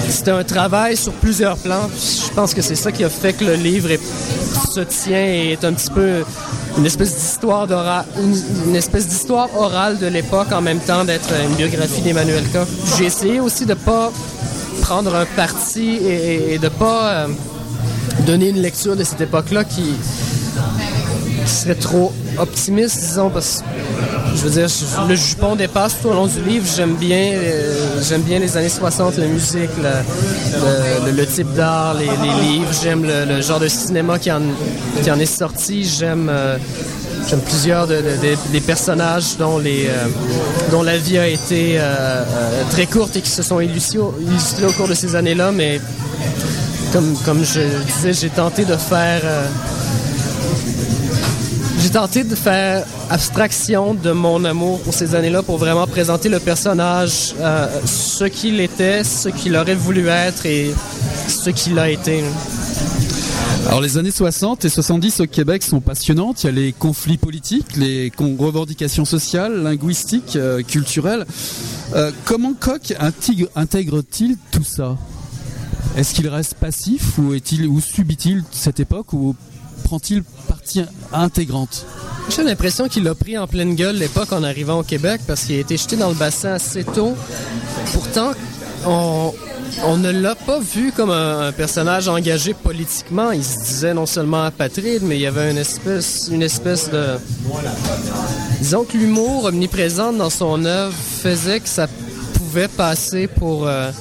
c'était 0.09 0.31
un 0.31 0.45
travail 0.45 0.97
sur 0.97 1.13
plusieurs 1.13 1.57
plans. 1.57 1.89
Je 1.95 2.33
pense 2.35 2.55
que 2.55 2.63
c'est 2.63 2.75
ça 2.75 2.93
qui 2.93 3.05
a 3.05 3.11
fait 3.11 3.33
que 3.33 3.45
le 3.45 3.55
livre 3.55 3.89
se 4.75 4.81
tient 4.81 5.25
et 5.25 5.53
est 5.53 5.65
un 5.65 5.73
petit 5.73 5.91
peu 5.91 6.25
une 6.79 6.87
espèce 6.87 7.15
d'histoire 7.15 7.67
une, 8.67 8.77
espèce 8.77 9.07
d'histoire 9.07 9.49
orale 9.57 9.99
de 9.99 10.07
l'époque 10.07 10.53
en 10.53 10.61
même 10.61 10.81
temps 10.81 11.05
d'être 11.05 11.31
une 11.49 11.55
biographie 11.55 12.03
d'Emmanuel 12.03 12.45
Koch. 12.53 12.69
J'ai 12.99 13.07
essayé 13.07 13.41
aussi 13.41 13.67
de 13.67 13.75
pas 13.75 14.13
prendre 14.83 15.15
un 15.15 15.27
parti 15.37 15.97
et, 15.97 16.55
et 16.55 16.59
de 16.59 16.69
pas 16.69 17.11
euh, 17.11 17.27
donner 18.27 18.51
une 18.51 18.61
lecture 18.61 18.97
de 18.97 19.05
cette 19.05 19.21
époque-là 19.21 19.65
qui, 19.65 19.95
qui 21.45 21.51
serait 21.51 21.75
trop 21.75 22.13
optimiste, 22.39 22.99
disons, 23.01 23.31
parce 23.31 23.63
que 23.63 24.16
je 24.37 24.43
veux 24.43 24.51
dire, 24.51 24.69
le 25.09 25.15
jupon 25.15 25.57
dépasse 25.57 25.97
tout 26.01 26.09
au 26.09 26.13
long 26.13 26.27
du 26.27 26.41
livre. 26.43 26.67
J'aime 26.77 26.95
bien, 26.95 27.33
euh, 27.35 28.19
bien 28.19 28.39
les 28.39 28.57
années 28.57 28.69
60, 28.69 29.17
la 29.19 29.27
musique, 29.27 29.71
le, 31.17 31.27
type 31.27 31.53
d'art, 31.55 31.95
les, 31.95 32.07
livres. 32.07 32.71
J'aime 32.83 33.05
le, 33.05 33.41
genre 33.41 33.61
de 33.61 33.69
cinéma 33.69 34.19
qui 34.19 34.31
en, 34.31 34.43
qui 35.03 35.11
en 35.11 35.19
est 35.19 35.27
sorti. 35.27 35.85
J'aime, 35.85 36.29
euh, 36.31 36.59
plusieurs 37.47 37.87
de- 37.87 37.97
de- 37.97 38.03
de- 38.03 38.53
des 38.53 38.61
personnages 38.61 39.37
dont 39.39 39.59
les, 39.59 39.87
euh, 39.87 40.07
dont 40.71 40.83
la 40.83 40.97
vie 40.99 41.19
a 41.19 41.27
été 41.27 41.81
très 42.71 42.87
courte 42.87 43.17
et 43.17 43.21
qui 43.21 43.31
se 43.31 43.43
sont 43.43 43.61
illustrés, 43.61 43.99
au 43.99 44.73
cours 44.77 44.89
de 44.89 44.95
ces 44.95 45.17
années-là. 45.17 45.51
Mais 45.53 45.81
comme, 46.93 47.17
comme 47.25 47.45
je 47.45 47.61
disais, 47.87 48.13
j'ai 48.13 48.31
tenté 48.31 48.65
de 48.65 48.77
faire 48.77 49.23
tenté 51.97 52.25
de 52.25 52.35
faire 52.35 52.85
abstraction 53.09 53.95
de 53.95 54.13
mon 54.13 54.45
amour 54.45 54.83
pour 54.83 54.93
ces 54.93 55.15
années-là 55.15 55.43
pour 55.43 55.57
vraiment 55.57 55.87
présenter 55.87 56.29
le 56.29 56.39
personnage, 56.41 57.35
euh, 57.41 57.69
ce 57.87 58.25
qu'il 58.25 58.61
était, 58.61 59.03
ce 59.03 59.31
qu'il 59.31 59.57
aurait 59.57 59.75
voulu 59.75 60.07
être 60.09 60.45
et 60.45 60.75
ce 61.27 61.49
qu'il 61.49 61.79
a 61.79 61.89
été. 61.89 62.23
Alors 63.69 63.81
les 63.81 63.97
années 63.97 64.11
60 64.11 64.67
et 64.67 64.69
70 64.69 65.21
au 65.21 65.27
Québec 65.27 65.63
sont 65.63 65.81
passionnantes. 65.81 66.43
Il 66.45 66.47
y 66.47 66.49
a 66.51 66.53
les 66.53 66.73
conflits 66.75 67.17
politiques, 67.17 67.77
les 67.79 68.13
revendications 68.39 69.07
sociales, 69.07 69.63
linguistiques, 69.63 70.37
euh, 70.37 70.63
culturelles. 70.63 71.25
Euh, 71.95 72.11
comment 72.27 72.53
Koch 72.53 72.93
intègre- 73.01 73.49
intègre-t-il 73.57 74.37
tout 74.51 74.65
ça? 74.65 74.99
Est-ce 75.97 76.13
qu'il 76.13 76.29
reste 76.29 76.57
passif 76.57 77.17
ou 77.17 77.33
est-il 77.33 77.67
ou 77.67 77.81
subit-il 77.81 78.45
cette 78.53 78.81
époque 78.81 79.15
ou 79.15 79.35
prend-il 79.87 80.25
partie 80.49 80.83
intégrante? 81.13 81.87
J'ai 82.29 82.43
l'impression 82.43 82.89
qu'il 82.89 83.07
a 83.07 83.15
pris 83.15 83.39
en 83.39 83.47
pleine 83.47 83.77
gueule 83.77 83.97
l'époque 83.97 84.33
en 84.33 84.43
arrivant 84.43 84.81
au 84.81 84.83
Québec 84.83 85.21
parce 85.29 85.45
qu'il 85.45 85.55
a 85.55 85.61
été 85.61 85.77
jeté 85.77 85.97
dans 85.97 86.09
le 86.09 86.17
bassin 86.17 86.55
assez 86.55 86.83
tôt. 86.83 87.15
Pourtant, 87.93 88.33
on, 88.85 89.33
ne 89.97 90.11
l'a 90.11 90.35
pas 90.35 90.59
vu 90.59 90.91
comme 90.91 91.11
un, 91.11 91.47
un 91.47 91.53
personnage 91.53 92.09
engagé 92.09 92.53
politiquement. 92.53 93.31
Il 93.31 93.45
se 93.45 93.59
disait 93.59 93.95
non 93.95 94.07
seulement 94.07 94.43
apatride, 94.43 95.03
mais 95.05 95.19
il 95.19 95.23
y 95.23 95.27
avait 95.27 95.53
une 95.53 95.59
espèce, 95.59 96.29
une 96.33 96.43
espèce 96.43 96.91
de... 96.91 97.19
Disons 98.59 98.83
que 98.85 98.97
l'humour 98.97 99.45
omniprésent 99.45 100.13
dans 100.13 100.31
son 100.31 100.65
œuvre 100.65 100.97
faisait 101.23 101.61
que 101.61 101.69
ça 101.69 101.87
pouvait 102.35 102.69
passer 102.69 103.29
pour... 103.29 103.69
euh, 103.69 103.93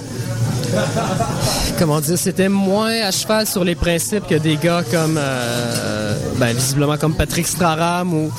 comment 1.80 2.00
dire, 2.02 2.18
c'était 2.18 2.50
moins 2.50 3.02
à 3.04 3.12
cheval 3.12 3.46
sur 3.48 3.64
les 3.64 3.76
principes 3.76 4.28
que 4.28 4.36
des 4.36 4.58
gars 4.58 4.84
comme, 4.92 5.18
euh, 5.22 6.16
ben, 6.38 6.54
visiblement 6.56 6.98
comme 6.98 7.14
Patrick 7.16 7.48
Straram 7.48 8.14
ou 8.14 8.32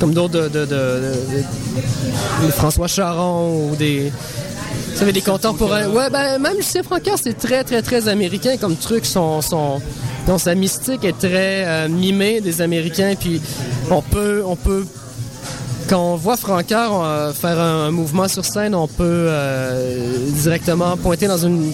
comme 0.00 0.12
d'autres 0.14 0.34
de, 0.34 0.48
de- 0.48 0.60
de- 0.60 0.66
de- 0.66 2.46
de- 2.46 2.52
François 2.52 2.88
Charon 2.88 3.70
ou 3.70 3.76
des, 3.76 4.10
vous 4.10 4.98
savez, 4.98 5.12
des 5.12 5.20
contemporains. 5.22 5.86
Ouais, 5.88 6.10
ben, 6.10 6.38
même 6.38 6.56
Lucien 6.56 6.82
Francaire, 6.82 7.16
c'est 7.22 7.36
très, 7.38 7.64
très, 7.64 7.82
très 7.82 8.08
américain 8.08 8.56
comme 8.60 8.76
truc. 8.76 9.04
Son, 9.06 9.40
son, 9.42 9.80
non, 10.28 10.38
sa 10.38 10.54
mystique 10.54 11.04
est 11.04 11.18
très 11.18 11.64
euh, 11.66 11.88
mimée 11.88 12.40
des 12.40 12.60
Américains. 12.62 13.14
Puis 13.18 13.40
on 13.90 14.02
peut, 14.02 14.42
on 14.46 14.56
peut 14.56 14.84
quand 15.88 16.12
on 16.12 16.16
voit 16.16 16.36
Francaire 16.36 16.90
euh, 16.92 17.32
faire 17.32 17.58
un, 17.60 17.90
mouvement 17.90 18.28
sur 18.28 18.44
scène, 18.44 18.74
on 18.74 18.88
peut 18.88 19.04
euh, 19.28 20.30
directement 20.42 20.96
pointer 20.96 21.26
dans 21.26 21.38
une 21.38 21.72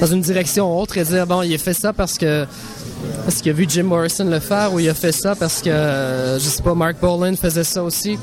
dans 0.00 0.06
une 0.06 0.20
direction 0.20 0.78
autre 0.78 0.98
et 0.98 1.04
dire 1.04 1.26
bon, 1.26 1.42
il 1.42 1.54
a 1.54 1.58
fait 1.58 1.74
ça 1.74 1.92
parce 1.92 2.18
que 2.18 2.46
parce 3.24 3.40
qu'il 3.40 3.50
a 3.50 3.54
vu 3.54 3.66
Jim 3.68 3.84
Morrison 3.84 4.24
le 4.24 4.40
faire 4.40 4.72
ou 4.72 4.80
il 4.80 4.88
a 4.88 4.94
fait 4.94 5.12
ça 5.12 5.34
parce 5.34 5.60
que 5.62 5.70
euh, 5.70 6.38
je 6.38 6.44
sais 6.44 6.62
pas 6.62 6.74
Mark 6.74 6.96
Bolan 7.00 7.34
faisait 7.36 7.64
ça 7.64 7.82
aussi. 7.82 8.18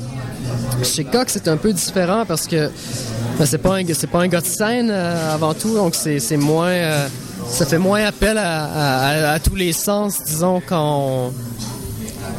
Chez 0.82 1.04
Cox, 1.04 1.32
c'est 1.34 1.48
un 1.48 1.56
peu 1.56 1.72
différent 1.72 2.24
parce 2.26 2.46
que 2.46 2.70
ben, 3.38 3.46
c'est 3.46 3.58
pas 3.58 3.76
un 3.76 3.82
c'est 3.92 4.06
pas 4.08 4.20
un 4.20 4.28
gars 4.28 4.40
de 4.40 4.46
scène 4.46 4.90
euh, 4.90 5.34
avant 5.34 5.54
tout, 5.54 5.74
donc 5.74 5.94
c'est 5.94 6.36
moins 6.36 6.74
ça 7.48 7.66
fait 7.66 7.78
moins 7.78 8.04
appel 8.04 8.38
à, 8.38 8.64
à- 8.64 9.08
à- 9.08 9.32
à 9.32 9.38
tous 9.38 9.54
les 9.54 9.72
sens, 9.72 10.22
disons 10.24 10.60
quand 10.66 10.98
on, 10.98 11.32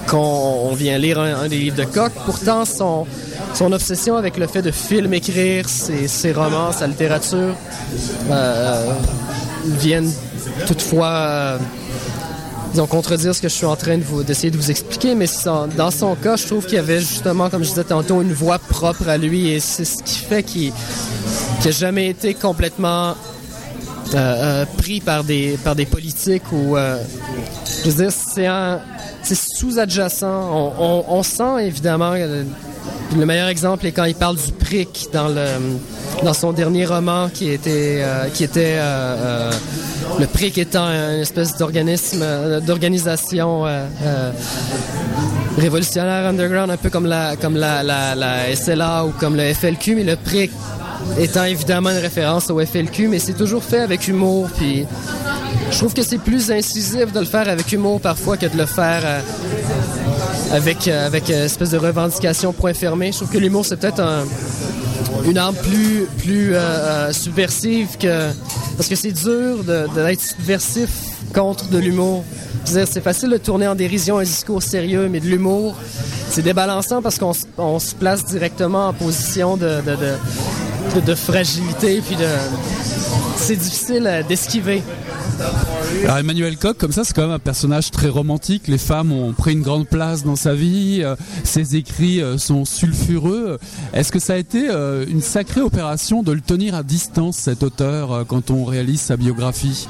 quand 0.08 0.62
on 0.64 0.74
vient 0.74 0.98
lire 0.98 1.20
un, 1.20 1.42
un 1.42 1.48
des 1.48 1.58
livres 1.58 1.78
de 1.78 1.84
Koch. 1.84 2.12
Pourtant, 2.26 2.66
son, 2.66 3.06
obsession 3.72 4.18
avec 4.18 4.38
le 4.38 4.48
fait 4.48 4.62
de 4.62 4.72
film 4.72 5.14
écrire 5.14 5.68
ses, 5.68 6.32
romans, 6.34 6.72
sa 6.72 6.88
littérature, 6.88 7.56
euh, 8.30 8.92
viennent 9.66 10.12
toutefois, 10.68 11.08
euh, 11.08 11.58
disons, 12.72 12.88
contredire 12.88 13.34
ce 13.34 13.42
que 13.42 13.50
je 13.50 13.54
suis 13.54 13.66
en 13.66 13.76
train 13.76 13.98
d'essayer 14.26 14.52
de 14.52 14.58
vous 14.58 14.72
expliquer. 14.72 15.16
Mais 15.16 15.28
dans 15.78 15.92
son 15.92 16.16
cas, 16.16 16.36
je 16.36 16.46
trouve 16.46 16.66
qu'il 16.66 16.76
y 16.76 16.80
avait 16.80 17.00
justement, 17.00 17.50
comme 17.50 17.64
je 17.64 17.70
disais 17.70 17.84
tantôt, 17.84 18.22
une 18.22 18.34
voix 18.34 18.60
propre 18.60 19.10
à 19.10 19.18
lui 19.18 19.50
et 19.50 19.60
c'est 19.60 19.86
ce 19.86 20.04
qui 20.04 20.20
fait 20.20 20.44
qu'il 20.44 20.74
qui 21.62 21.68
a 21.70 21.72
jamais 21.72 22.10
été 22.10 22.34
complètement 22.34 23.16
pris 24.78 25.02
par 25.02 25.24
des, 25.24 25.58
par 25.64 25.76
des 25.76 25.86
politiques 25.86 26.52
ou. 26.52 26.76
je 27.84 27.90
veux 27.90 28.04
dire, 28.04 28.12
c'est 28.12 28.48
un. 28.48 28.80
C'est 29.26 29.36
sous-adjacent. 29.36 30.24
On, 30.78 31.24
sent 31.24 31.66
évidemment 31.66 32.14
le 32.14 33.26
meilleur 33.26 33.48
exemple 33.48 33.88
est 33.88 33.92
quand 33.92 34.04
il 34.04 34.14
parle 34.14 34.36
du 34.36 34.52
PRIC 34.52 35.10
dans 35.12 35.28
le 35.28 35.46
dans 36.24 36.34
son 36.34 36.54
dernier 36.54 36.86
roman 36.86 37.30
qui 37.34 37.50
était 37.50 38.02
euh, 38.04 38.30
qui 38.30 38.44
était 38.44 38.78
euh, 38.78 39.50
euh, 39.50 39.52
le 40.20 40.28
PRIC 40.28 40.60
étant 40.60 40.86
une 40.86 41.22
espèce 41.22 41.58
d'organisme 41.58 42.24
d'organisation 42.62 43.64
révolutionnaire 45.58 46.28
underground 46.30 46.70
un 46.70 46.78
peu 46.78 46.92
comme 46.92 47.08
la 47.08 47.36
comme 47.36 47.56
la, 47.58 47.82
la, 47.82 48.14
la, 48.14 48.56
SLA 48.56 49.06
ou 49.06 49.10
comme 49.10 49.36
le 49.36 49.54
FLQ 49.54 49.96
mais 49.96 50.04
le 50.04 50.16
PRIC 50.18 50.52
étant 51.18 51.46
évidemment 51.46 51.90
une 51.90 51.98
référence 51.98 52.52
au 52.52 52.64
FLQ 52.64 53.08
mais 53.08 53.20
c'est 53.20 53.34
toujours 53.34 53.64
fait 53.64 53.80
avec 53.80 54.08
humour 54.08 54.50
puis 54.56 54.86
je 55.72 55.78
trouve 55.78 55.94
que 55.94 56.04
c'est 56.04 56.18
plus 56.18 56.52
incisif 56.52 57.12
de 57.12 57.20
le 57.20 57.26
faire 57.26 57.50
avec 57.50 57.72
humour 57.72 58.00
parfois 58.02 58.38
que 58.38 58.46
de 58.46 58.58
le 58.58 58.66
faire 58.66 59.24
avec, 60.52 60.88
euh, 60.88 61.06
avec 61.06 61.30
une 61.30 61.36
espèce 61.36 61.72
de 61.72 61.78
revendication 61.78 62.54
point 62.54 62.74
fermé. 62.74 63.12
Je 63.12 63.18
trouve 63.18 63.30
que 63.30 63.38
l'humour, 63.38 63.66
c'est 63.66 63.78
peut-être 63.78 64.02
une 65.26 65.38
arme 65.38 65.56
plus, 65.56 66.08
plus 66.18 66.54
euh, 66.54 66.60
euh, 66.60 67.14
subversive 67.14 67.98
que... 67.98 68.30
Parce 68.78 68.90
que 68.90 68.96
c'est 68.96 69.12
dur 69.12 69.64
d'être 69.64 70.22
subversif 70.22 70.90
contre 71.34 71.70
de 71.70 71.78
l'humour. 71.78 72.24
C'est 72.66 73.02
facile 73.02 73.30
de 73.30 73.38
tourner 73.38 73.68
en 73.68 73.76
dérision 73.76 74.18
un 74.18 74.24
discours 74.24 74.62
sérieux, 74.62 75.08
mais 75.10 75.22
de 75.22 75.28
l'humour, 75.28 75.76
c'est 76.30 76.42
débalançant 76.42 77.02
parce 77.02 77.18
qu'on 77.18 77.80
se 77.80 77.96
place 77.96 78.26
directement 78.26 78.90
en 78.90 78.94
position 78.94 79.56
de, 79.56 79.82
de, 81.06 81.16
fragilité, 81.16 82.02
puis. 82.06 82.18
C'est 83.38 83.56
difficile 83.56 84.26
d'esquiver. 84.28 84.82
Alors 86.04 86.18
Emmanuel 86.18 86.58
Koch, 86.58 86.78
comme 86.78 86.92
ça, 86.92 87.04
c'est 87.04 87.14
quand 87.14 87.24
même 87.24 87.32
un 87.32 87.40
personnage 87.40 87.92
très 87.92 88.10
romantique. 88.10 88.68
Les 88.68 88.78
femmes 88.78 89.12
ont 89.12 89.34
pris 89.34 89.54
une 89.54 89.62
grande 89.62 89.88
place 89.88 90.24
dans 90.24 90.36
sa 90.36 90.54
vie. 90.54 91.02
Euh, 91.04 91.16
ses 91.44 91.76
écrits 91.76 92.22
euh, 92.22 92.38
sont 92.38 92.66
sulfureux. 92.66 93.58
Est-ce 93.94 94.12
que 94.12 94.20
ça 94.20 94.34
a 94.34 94.38
été 94.38 94.70
euh, 94.70 95.06
une 95.08 95.22
sacrée 95.22 95.62
opération 95.62 96.24
de 96.24 96.32
le 96.32 96.42
tenir 96.42 96.76
à 96.76 96.84
distance, 96.84 97.38
cet 97.38 97.64
auteur, 97.64 98.26
quand 98.28 98.52
on 98.52 98.66
réalise 98.66 99.02
sa 99.02 99.18
biographie? 99.18 99.88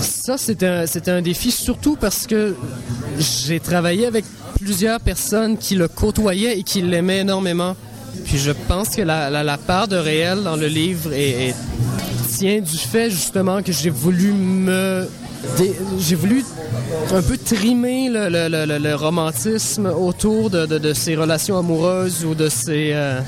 Ça, 0.00 0.36
c'était 0.38 0.66
un, 0.66 0.84
un 1.06 1.22
défi, 1.22 1.50
surtout 1.50 1.96
parce 1.96 2.26
que 2.26 2.54
j'ai 3.18 3.58
travaillé 3.58 4.06
avec 4.06 4.24
plusieurs 4.60 5.00
personnes 5.00 5.56
qui 5.56 5.74
le 5.74 5.88
côtoyaient 5.88 6.58
et 6.58 6.62
qui 6.62 6.82
l'aimaient 6.82 7.20
énormément. 7.20 7.74
Puis 8.24 8.38
je 8.38 8.52
pense 8.52 8.90
que 8.90 9.02
la, 9.02 9.30
la, 9.30 9.58
part 9.58 9.88
de 9.88 9.96
réel 9.96 10.42
dans 10.42 10.56
le 10.56 10.66
livre 10.66 11.12
est, 11.12 11.48
est 11.48 11.54
du 12.42 12.76
fait 12.76 13.08
justement 13.08 13.62
que 13.62 13.70
j'ai 13.70 13.90
voulu 13.90 14.32
me 14.32 15.06
j'ai 16.00 16.16
voulu 16.16 16.44
un 17.12 17.22
peu 17.22 17.36
trimer 17.36 18.08
le, 18.10 18.94
romantisme 18.94 19.86
autour 19.86 20.50
de, 20.50 20.66
de, 20.66 20.92
ces 20.92 21.14
relations 21.14 21.56
amoureuses 21.56 22.24
ou 22.24 22.34
de 22.34 22.48
ces, 22.48 22.90
euh, 22.94 23.20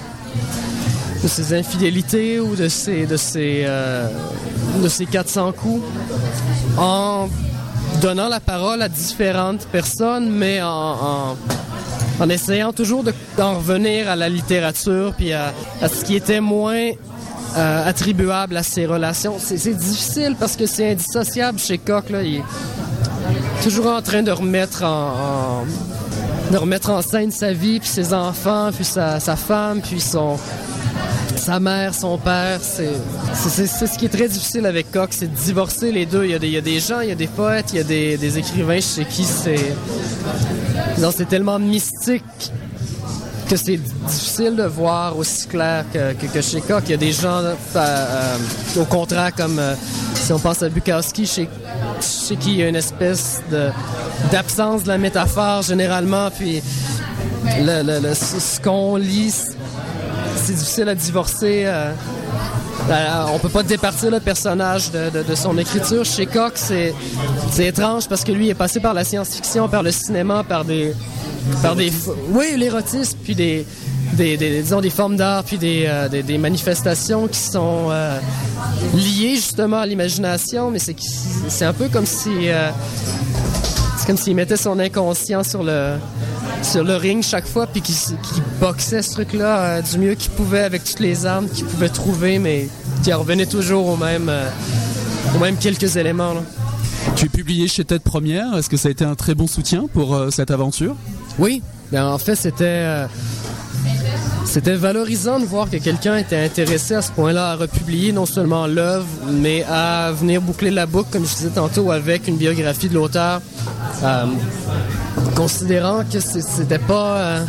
de 1.22 1.55
infidélités 1.55 2.40
ou 2.40 2.57
de 2.57 2.68
ces, 2.68 3.07
de 3.07 3.16
ces, 3.16 3.62
euh, 3.66 4.09
de 4.83 4.88
ces 4.88 5.07
400 5.07 5.53
coups. 5.53 5.85
En 6.77 7.29
donnant 8.03 8.29
la 8.29 8.40
parole 8.40 8.83
à 8.83 8.88
différentes 8.88 9.66
personnes, 9.66 10.29
mais 10.29 10.61
en, 10.61 11.37
en, 12.20 12.31
essayant 12.31 12.72
toujours 12.72 13.05
d'en 13.37 13.55
revenir 13.55 14.09
à 14.11 14.16
la 14.16 14.29
littérature 14.29 15.14
puis 15.16 15.33
à, 15.33 15.53
à 15.81 15.88
ce 15.88 16.05
qui 16.05 16.16
était 16.16 16.40
moins 16.40 16.90
euh, 17.57 17.88
attribuable 17.88 18.57
à 18.57 18.62
ses 18.62 18.87
relations. 18.87 19.37
C'est 19.38 19.75
difficile 19.75 20.37
parce 20.38 20.57
que 20.57 20.67
c'est 20.67 20.93
indissociable 20.93 21.59
chez 21.59 21.79
Koch. 21.79 22.05
Il 22.11 22.37
est 22.37 22.43
toujours 23.62 23.87
en 23.87 24.03
train 24.03 24.23
de 24.23 24.31
remettre 24.31 24.83
en, 24.85 25.64
de 26.51 26.57
remettre 26.57 26.90
en 26.90 27.01
scène 27.03 27.31
sa 27.31 27.53
vie, 27.53 27.81
puis 27.81 27.88
ses 27.88 28.12
enfants, 28.12 28.71
puis 28.75 28.85
sa, 28.85 29.19
femme, 29.37 29.81
puis 29.81 30.01
son, 30.01 30.37
sa 31.37 31.61
mère, 31.61 31.95
son 31.95 32.19
père. 32.19 32.61
C'est 32.62 33.67
ce 33.67 33.99
qui 33.99 34.07
est 34.07 34.09
très 34.09 34.29
difficile 34.29 34.67
avec 34.67 34.90
Koch, 34.90 35.11
c'est 35.11 35.33
de 35.33 35.37
divorcer 35.37 35.93
les 35.93 36.07
deux. 36.07 36.25
Il 36.25 36.33
y, 36.33 36.35
a 36.35 36.38
des, 36.38 36.49
il 36.49 36.55
y 36.55 36.59
a 36.59 36.61
des 36.61 36.81
gens, 36.81 37.01
il 37.01 37.09
y 37.09 37.12
a 37.12 37.17
des 37.17 37.29
poètes, 37.29 37.67
il 37.73 37.77
y 37.77 37.81
a 37.81 37.85
des, 37.85 38.17
des 38.17 38.38
écrivains 38.38 38.81
chez 38.81 39.05
qui 39.05 39.25
c'est... 39.25 39.75
C'est 40.97 41.29
tellement 41.29 41.59
mystique 41.59 42.25
que 43.48 43.57
c'est 43.57 43.76
difficile 43.76 44.57
de 44.57 44.64
voir 44.64 45.16
aussi 45.18 45.46
clair 45.46 45.85
que, 45.92 46.40
chez 46.40 46.61
Koch. 46.61 46.83
Il 46.87 46.90
y 46.90 46.94
a 46.94 46.96
des 46.96 47.12
gens, 47.12 47.38
euh, 47.38 47.54
euh, 47.76 48.37
au 48.76 48.85
contraire, 48.85 49.35
comme 49.35 49.59
euh, 49.59 49.74
si 50.14 50.33
on 50.33 50.38
pense 50.38 50.62
à 50.62 50.68
Bukowski, 50.68 51.26
chez, 51.26 51.48
chez 52.00 52.37
qui 52.37 52.52
il 52.52 52.59
y 52.59 52.62
a 52.62 52.68
une 52.68 52.76
espèce 52.76 53.42
d'absence 54.30 54.85
de 54.85 54.88
la 54.88 54.98
métaphore 54.98 55.62
généralement, 55.62 56.30
puis 56.30 56.62
ce 57.46 58.61
qu'on 58.61 58.96
lit, 58.96 59.35
c'est 60.37 60.54
difficile 60.54 60.88
à 60.88 60.94
divorcer. 60.94 61.66
On 63.33 63.38
peut 63.38 63.49
pas 63.49 63.62
départir 63.62 64.11
le 64.11 64.20
personnage 64.20 64.90
de, 64.90 65.35
son 65.35 65.57
écriture. 65.59 66.05
Chez 66.05 66.27
Koch, 66.27 66.53
c'est 66.57 66.94
étrange 67.59 68.09
parce 68.09 68.25
que 68.25 68.33
lui 68.33 68.49
est 68.49 68.55
passé 68.55 68.81
par 68.81 68.94
la 68.94 69.05
science-fiction, 69.05 69.68
par 69.68 69.83
le 69.83 69.90
cinéma, 69.90 70.44
par 70.47 70.64
des 70.64 70.94
par 71.62 71.77
des 71.77 71.92
oui 72.31 72.57
l'érotisme 72.57 73.18
puis 73.23 73.35
des, 73.35 73.66
disons 74.16 74.81
des 74.81 74.90
formes 74.90 75.16
d'art 75.16 75.44
puis 75.44 75.59
des, 75.59 75.85
euh, 75.87 76.38
manifestations 76.38 77.29
qui 77.29 77.38
sont 77.38 77.88
euh, 77.90 78.18
liées 78.94 79.37
justement 79.37 79.79
à 79.79 79.87
l'imagination 79.87 80.70
mais 80.70 80.79
c'est 80.79 81.64
un 81.64 81.73
peu 81.73 81.88
comme 81.88 82.07
si 82.07 82.49
euh, 82.49 82.70
comme 84.07 84.16
s'il 84.16 84.35
mettait 84.35 84.57
son 84.57 84.79
inconscient 84.79 85.42
sur 85.42 85.62
le 85.62 85.97
sur 86.64 86.83
le 86.83 86.96
ring 86.96 87.22
chaque 87.22 87.46
fois 87.46 87.66
puis 87.66 87.81
qu'il 87.81 87.94
boxait 88.61 89.03
ce 89.03 89.12
truc 89.12 89.33
là 89.33 89.83
du 89.83 89.98
mieux 89.98 90.14
qu'il 90.14 90.33
pouvait 90.33 90.62
avec 90.62 90.85
toutes 90.85 91.00
les 91.00 91.27
armes 91.27 91.48
qu'il 91.48 91.66
pouvait 91.66 91.88
trouver 91.88 92.38
mais 92.38 92.68
qui 93.03 93.12
revenait 93.12 93.46
toujours 93.46 93.87
au 93.87 93.96
même 93.96 94.31
au 95.35 95.38
même 95.38 95.57
quelques 95.57 95.96
éléments 95.96 96.35
là. 96.35 96.40
Tu 97.16 97.27
es 97.27 97.29
publié 97.29 97.68
chez 97.68 97.85
Tête 97.85 98.03
Première. 98.03 98.57
Est-ce 98.57 98.70
que 98.70 98.79
ça 98.79 98.88
a 98.88 98.90
été 98.90 99.05
un 99.05 99.14
très 99.14 99.35
bon 99.35 99.46
soutien 99.46 99.87
pour 99.92 100.18
cette 100.31 100.50
aventure? 100.50 100.96
Oui, 101.38 101.62
ben, 101.92 102.07
en 102.07 102.18
fait, 102.18 102.35
c'était 102.35 102.64
euh, 102.64 103.07
c'était 104.55 104.77
valorisant 104.77 105.40
de 105.40 105.47
voir 105.47 105.69
que 105.69 105.79
quelqu'un 105.79 106.17
était 106.17 106.38
intéressé 106.38 106.95
à 106.95 107.03
ce 107.03 107.11
point-là 107.11 107.51
à 107.51 107.57
republier 107.57 108.12
non 108.12 108.25
seulement 108.25 108.69
l'œuvre, 108.69 109.09
mais 109.29 109.64
à 109.64 110.12
venir 110.12 110.40
boucler 110.40 110.71
la 110.71 110.87
boucle, 110.87 111.09
comme 111.11 111.27
je 111.27 111.35
disais 111.35 111.49
tantôt, 111.49 111.90
avec 111.90 112.29
une 112.29 112.37
biographie 112.37 112.88
de 112.88 112.95
l'auteur, 112.95 113.40
euh, 114.05 114.27
considérant 115.35 116.05
que 116.05 116.21
c'était 116.21 116.79
pas, 116.79 117.17
euh, 117.17 117.45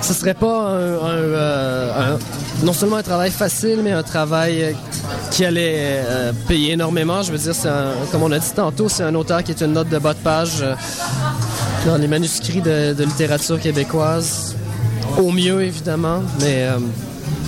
ce 0.00 0.14
serait 0.14 0.32
pas 0.32 0.70
un, 0.70 2.18
non 2.64 2.72
seulement 2.72 2.96
un 2.96 3.02
travail 3.02 3.30
facile, 3.30 3.80
mais 3.84 3.92
un 3.92 4.02
travail 4.02 4.74
qui 5.30 5.44
allait 5.44 6.02
payer 6.48 6.72
énormément. 6.72 7.20
Je 7.20 7.32
veux 7.32 7.52
dire, 7.52 7.52
comme 8.10 8.22
on 8.22 8.32
a 8.32 8.38
dit 8.38 8.52
tantôt, 8.56 8.88
c'est 8.88 9.02
un 9.02 9.14
auteur 9.16 9.44
qui 9.44 9.50
est 9.50 9.60
une 9.60 9.74
note 9.74 9.90
de 9.90 9.98
bas 9.98 10.14
de 10.14 10.18
page 10.20 10.64
dans 11.84 11.98
les 11.98 12.08
manuscrits 12.08 12.62
de, 12.62 13.04
littérature 13.04 13.60
québécoise. 13.60 14.56
Au 15.18 15.30
mieux, 15.30 15.62
évidemment. 15.62 16.22
Mais 16.40 16.64
euh, 16.66 16.78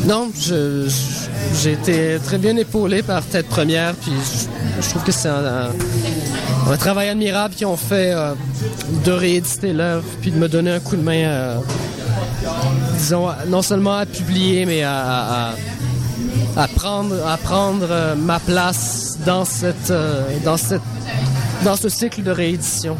non, 0.07 0.31
j'ai 0.37 1.73
été 1.73 2.19
très 2.25 2.39
bien 2.39 2.57
épaulé 2.57 3.03
par 3.03 3.23
Tête 3.23 3.49
Première. 3.49 3.95
Puis 3.95 4.13
je, 4.81 4.89
trouve 4.91 5.03
que 5.03 5.13
c'est 5.13 5.29
un, 5.29 6.77
travail 6.79 7.09
admirable 7.09 7.55
qu'ils 7.55 7.67
ont 7.67 7.77
fait 7.77 8.13
euh, 8.13 8.35
de 9.05 9.13
rééditer 9.13 9.73
l'œuvre, 9.73 10.05
puis 10.21 10.31
de 10.31 10.37
me 10.37 10.49
donner 10.49 10.73
un 10.73 10.81
coup 10.81 10.97
de 10.97 11.03
main, 11.03 11.25
euh, 11.25 11.57
disons, 12.99 13.29
non 13.49 13.63
seulement 13.63 13.97
à 13.97 14.07
publier, 14.07 14.67
mais 14.67 14.83
à, 14.83 15.55
à, 16.57 16.69
prendre, 16.69 17.27
à 17.27 17.37
prendre 17.37 18.15
ma 18.17 18.41
place 18.41 19.19
dans, 19.25 19.45
cette, 19.45 19.93
dans, 20.45 20.57
cette, 20.57 20.83
dans 21.65 21.77
ce 21.77 21.89
cycle 21.89 22.23
de 22.23 22.31
réédition. 22.31 22.97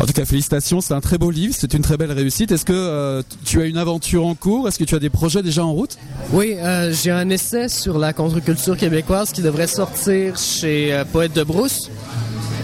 En 0.00 0.06
tout 0.06 0.14
cas, 0.14 0.24
félicitations, 0.24 0.80
c'est 0.80 0.94
un 0.94 1.00
très 1.00 1.18
beau 1.18 1.30
livre, 1.30 1.54
c'est 1.56 1.74
une 1.74 1.82
très 1.82 1.98
belle 1.98 2.12
réussite. 2.12 2.50
Est-ce 2.52 2.64
que 2.64 2.72
euh, 2.72 3.22
tu 3.44 3.60
as 3.60 3.66
une 3.66 3.76
aventure 3.76 4.24
en 4.24 4.34
cours? 4.34 4.66
Est-ce 4.66 4.78
que 4.78 4.84
tu 4.84 4.94
as 4.94 4.98
des 4.98 5.10
projets 5.10 5.42
déjà 5.42 5.62
en 5.62 5.72
route? 5.72 5.98
Oui, 6.32 6.56
euh, 6.56 6.90
j'ai 6.90 7.10
un 7.10 7.28
essai 7.28 7.68
sur 7.68 7.98
la 7.98 8.14
contre-culture 8.14 8.78
québécoise 8.78 9.30
qui 9.30 9.42
devrait 9.42 9.66
sortir 9.66 10.38
chez 10.38 10.94
euh, 10.94 11.04
Poète 11.04 11.34
de 11.34 11.42
Brousse, 11.42 11.90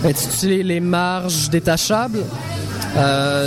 intitulé 0.03 0.63
Les 0.63 0.81
marges 0.81 1.51
détachables. 1.51 2.25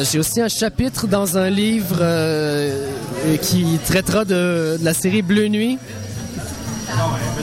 j'ai 0.04 0.20
aussi 0.20 0.40
un 0.40 0.50
chapitre 0.50 1.08
dans 1.08 1.40
un 1.40 1.50
livre 1.50 1.98
qui 3.42 3.80
traitera 3.88 4.24
de, 4.24 4.78
la 4.84 4.94
série 4.94 5.24
Bleu 5.24 5.48
Nuit. 5.48 5.80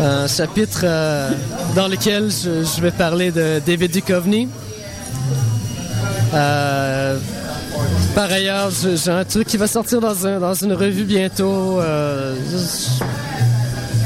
Un 0.01 0.29
chapitre 0.29 0.85
dans 1.75 1.89
lequel 1.89 2.31
je, 2.31 2.63
je, 2.63 2.81
vais 2.81 2.93
parler 2.93 3.33
de 3.33 3.61
David 3.67 3.91
Duchovny. 3.91 4.49
Euh, 6.35 7.19
par 8.15 8.31
ailleurs, 8.31 8.71
j'ai 8.71 9.11
un 9.11 9.25
truc 9.25 9.47
qui 9.47 9.57
va 9.57 9.67
sortir 9.67 10.01
dans, 10.01 10.55
une 10.55 10.73
revue 10.73 11.05
bientôt. 11.05 11.81
Euh, 11.81 12.35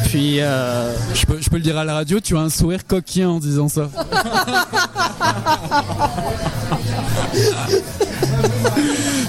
puis. 0.06 0.40
Euh, 0.40 0.92
je, 1.14 1.26
peux, 1.26 1.38
je 1.40 1.50
peux 1.50 1.56
le 1.56 1.62
dire 1.62 1.78
à 1.78 1.84
la 1.84 1.94
radio, 1.94 2.20
tu 2.20 2.36
as 2.36 2.40
un 2.40 2.50
sourire 2.50 2.86
coquin 2.86 3.28
en 3.28 3.38
disant 3.38 3.68
ça. 3.68 3.88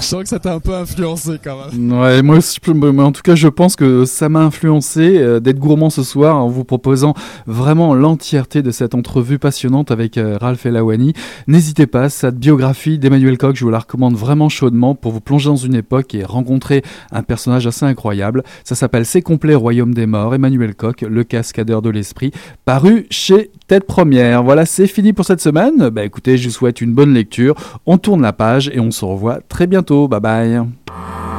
je 0.02 0.08
sens 0.08 0.24
que 0.24 0.30
ça 0.30 0.40
t'a 0.40 0.54
un 0.54 0.60
peu 0.60 0.74
influencé 0.74 1.40
quand 1.44 1.58
même. 1.58 2.00
Ouais, 2.00 2.22
moi 2.22 2.38
aussi, 2.38 2.60
mais 2.68 3.04
en 3.04 3.12
tout 3.12 3.22
cas, 3.22 3.36
je 3.36 3.48
pense 3.48 3.76
que 3.76 4.06
ça 4.06 4.30
m'a 4.30 4.42
influencé 4.42 5.18
euh, 5.20 5.40
d'être 5.40 5.60
gourmand 5.60 5.90
ce 5.90 6.04
soir 6.04 6.38
en 6.38 6.48
vous 6.48 6.64
proposant 6.64 7.14
vraiment 7.46 7.94
l'entièreté 7.94 8.62
de 8.62 8.72
cette 8.72 8.96
entrevue 8.96 9.38
passionnante 9.40 9.92
avec 9.92 10.18
euh, 10.18 10.38
Ralph 10.40 10.66
Elawani. 10.66 11.14
N'hésitez 11.48 11.86
pas, 11.86 12.10
cette 12.10 12.38
biographie 12.38 12.98
d'Emmanuel 12.98 13.38
Koch, 13.38 13.56
je 13.56 13.64
vous 13.64 13.70
la 13.70 13.80
recommande 13.80 14.16
vraiment 14.16 14.50
chaudement 14.50 14.96
pour 14.96 15.12
vous 15.12 15.22
plonger 15.22 15.50
dans 15.50 15.56
une 15.56 15.76
époque 15.76 16.16
et 16.16 16.24
rencontrer 16.24 16.84
un 17.12 17.24
personnage 17.24 17.68
assez 17.68 17.86
incroyable. 17.86 18.44
Ça 18.64 18.76
s'appelle 18.76 19.06
C'est 19.06 19.22
complet, 19.22 19.56
Royaume 19.56 19.94
des 19.94 20.08
morts, 20.08 20.34
Emmanuel 20.34 20.76
Koch, 20.76 21.02
le 21.02 21.24
cascadeur 21.24 21.82
de 21.82 21.90
l'esprit, 21.90 22.32
paru 22.66 23.06
chez 23.12 23.52
Tête 23.68 23.86
Première. 23.86 24.44
Voilà, 24.44 24.66
c'est 24.66 24.88
fini 24.88 25.14
pour 25.14 25.26
cette 25.26 25.42
semaine. 25.42 25.90
Bah 25.90 26.04
écoutez, 26.04 26.38
je 26.38 26.48
vous 26.48 26.54
souhaite 26.54 26.82
une 26.82 26.94
bonne 26.94 27.14
lecture. 27.14 27.56
On 27.86 27.98
tourne 27.98 28.22
la 28.22 28.34
page 28.34 28.72
et 28.74 28.80
on 28.80 28.92
se 28.92 29.06
revoit 29.06 29.40
très 29.48 29.68
Bye 29.92 30.20
bye. 30.20 31.31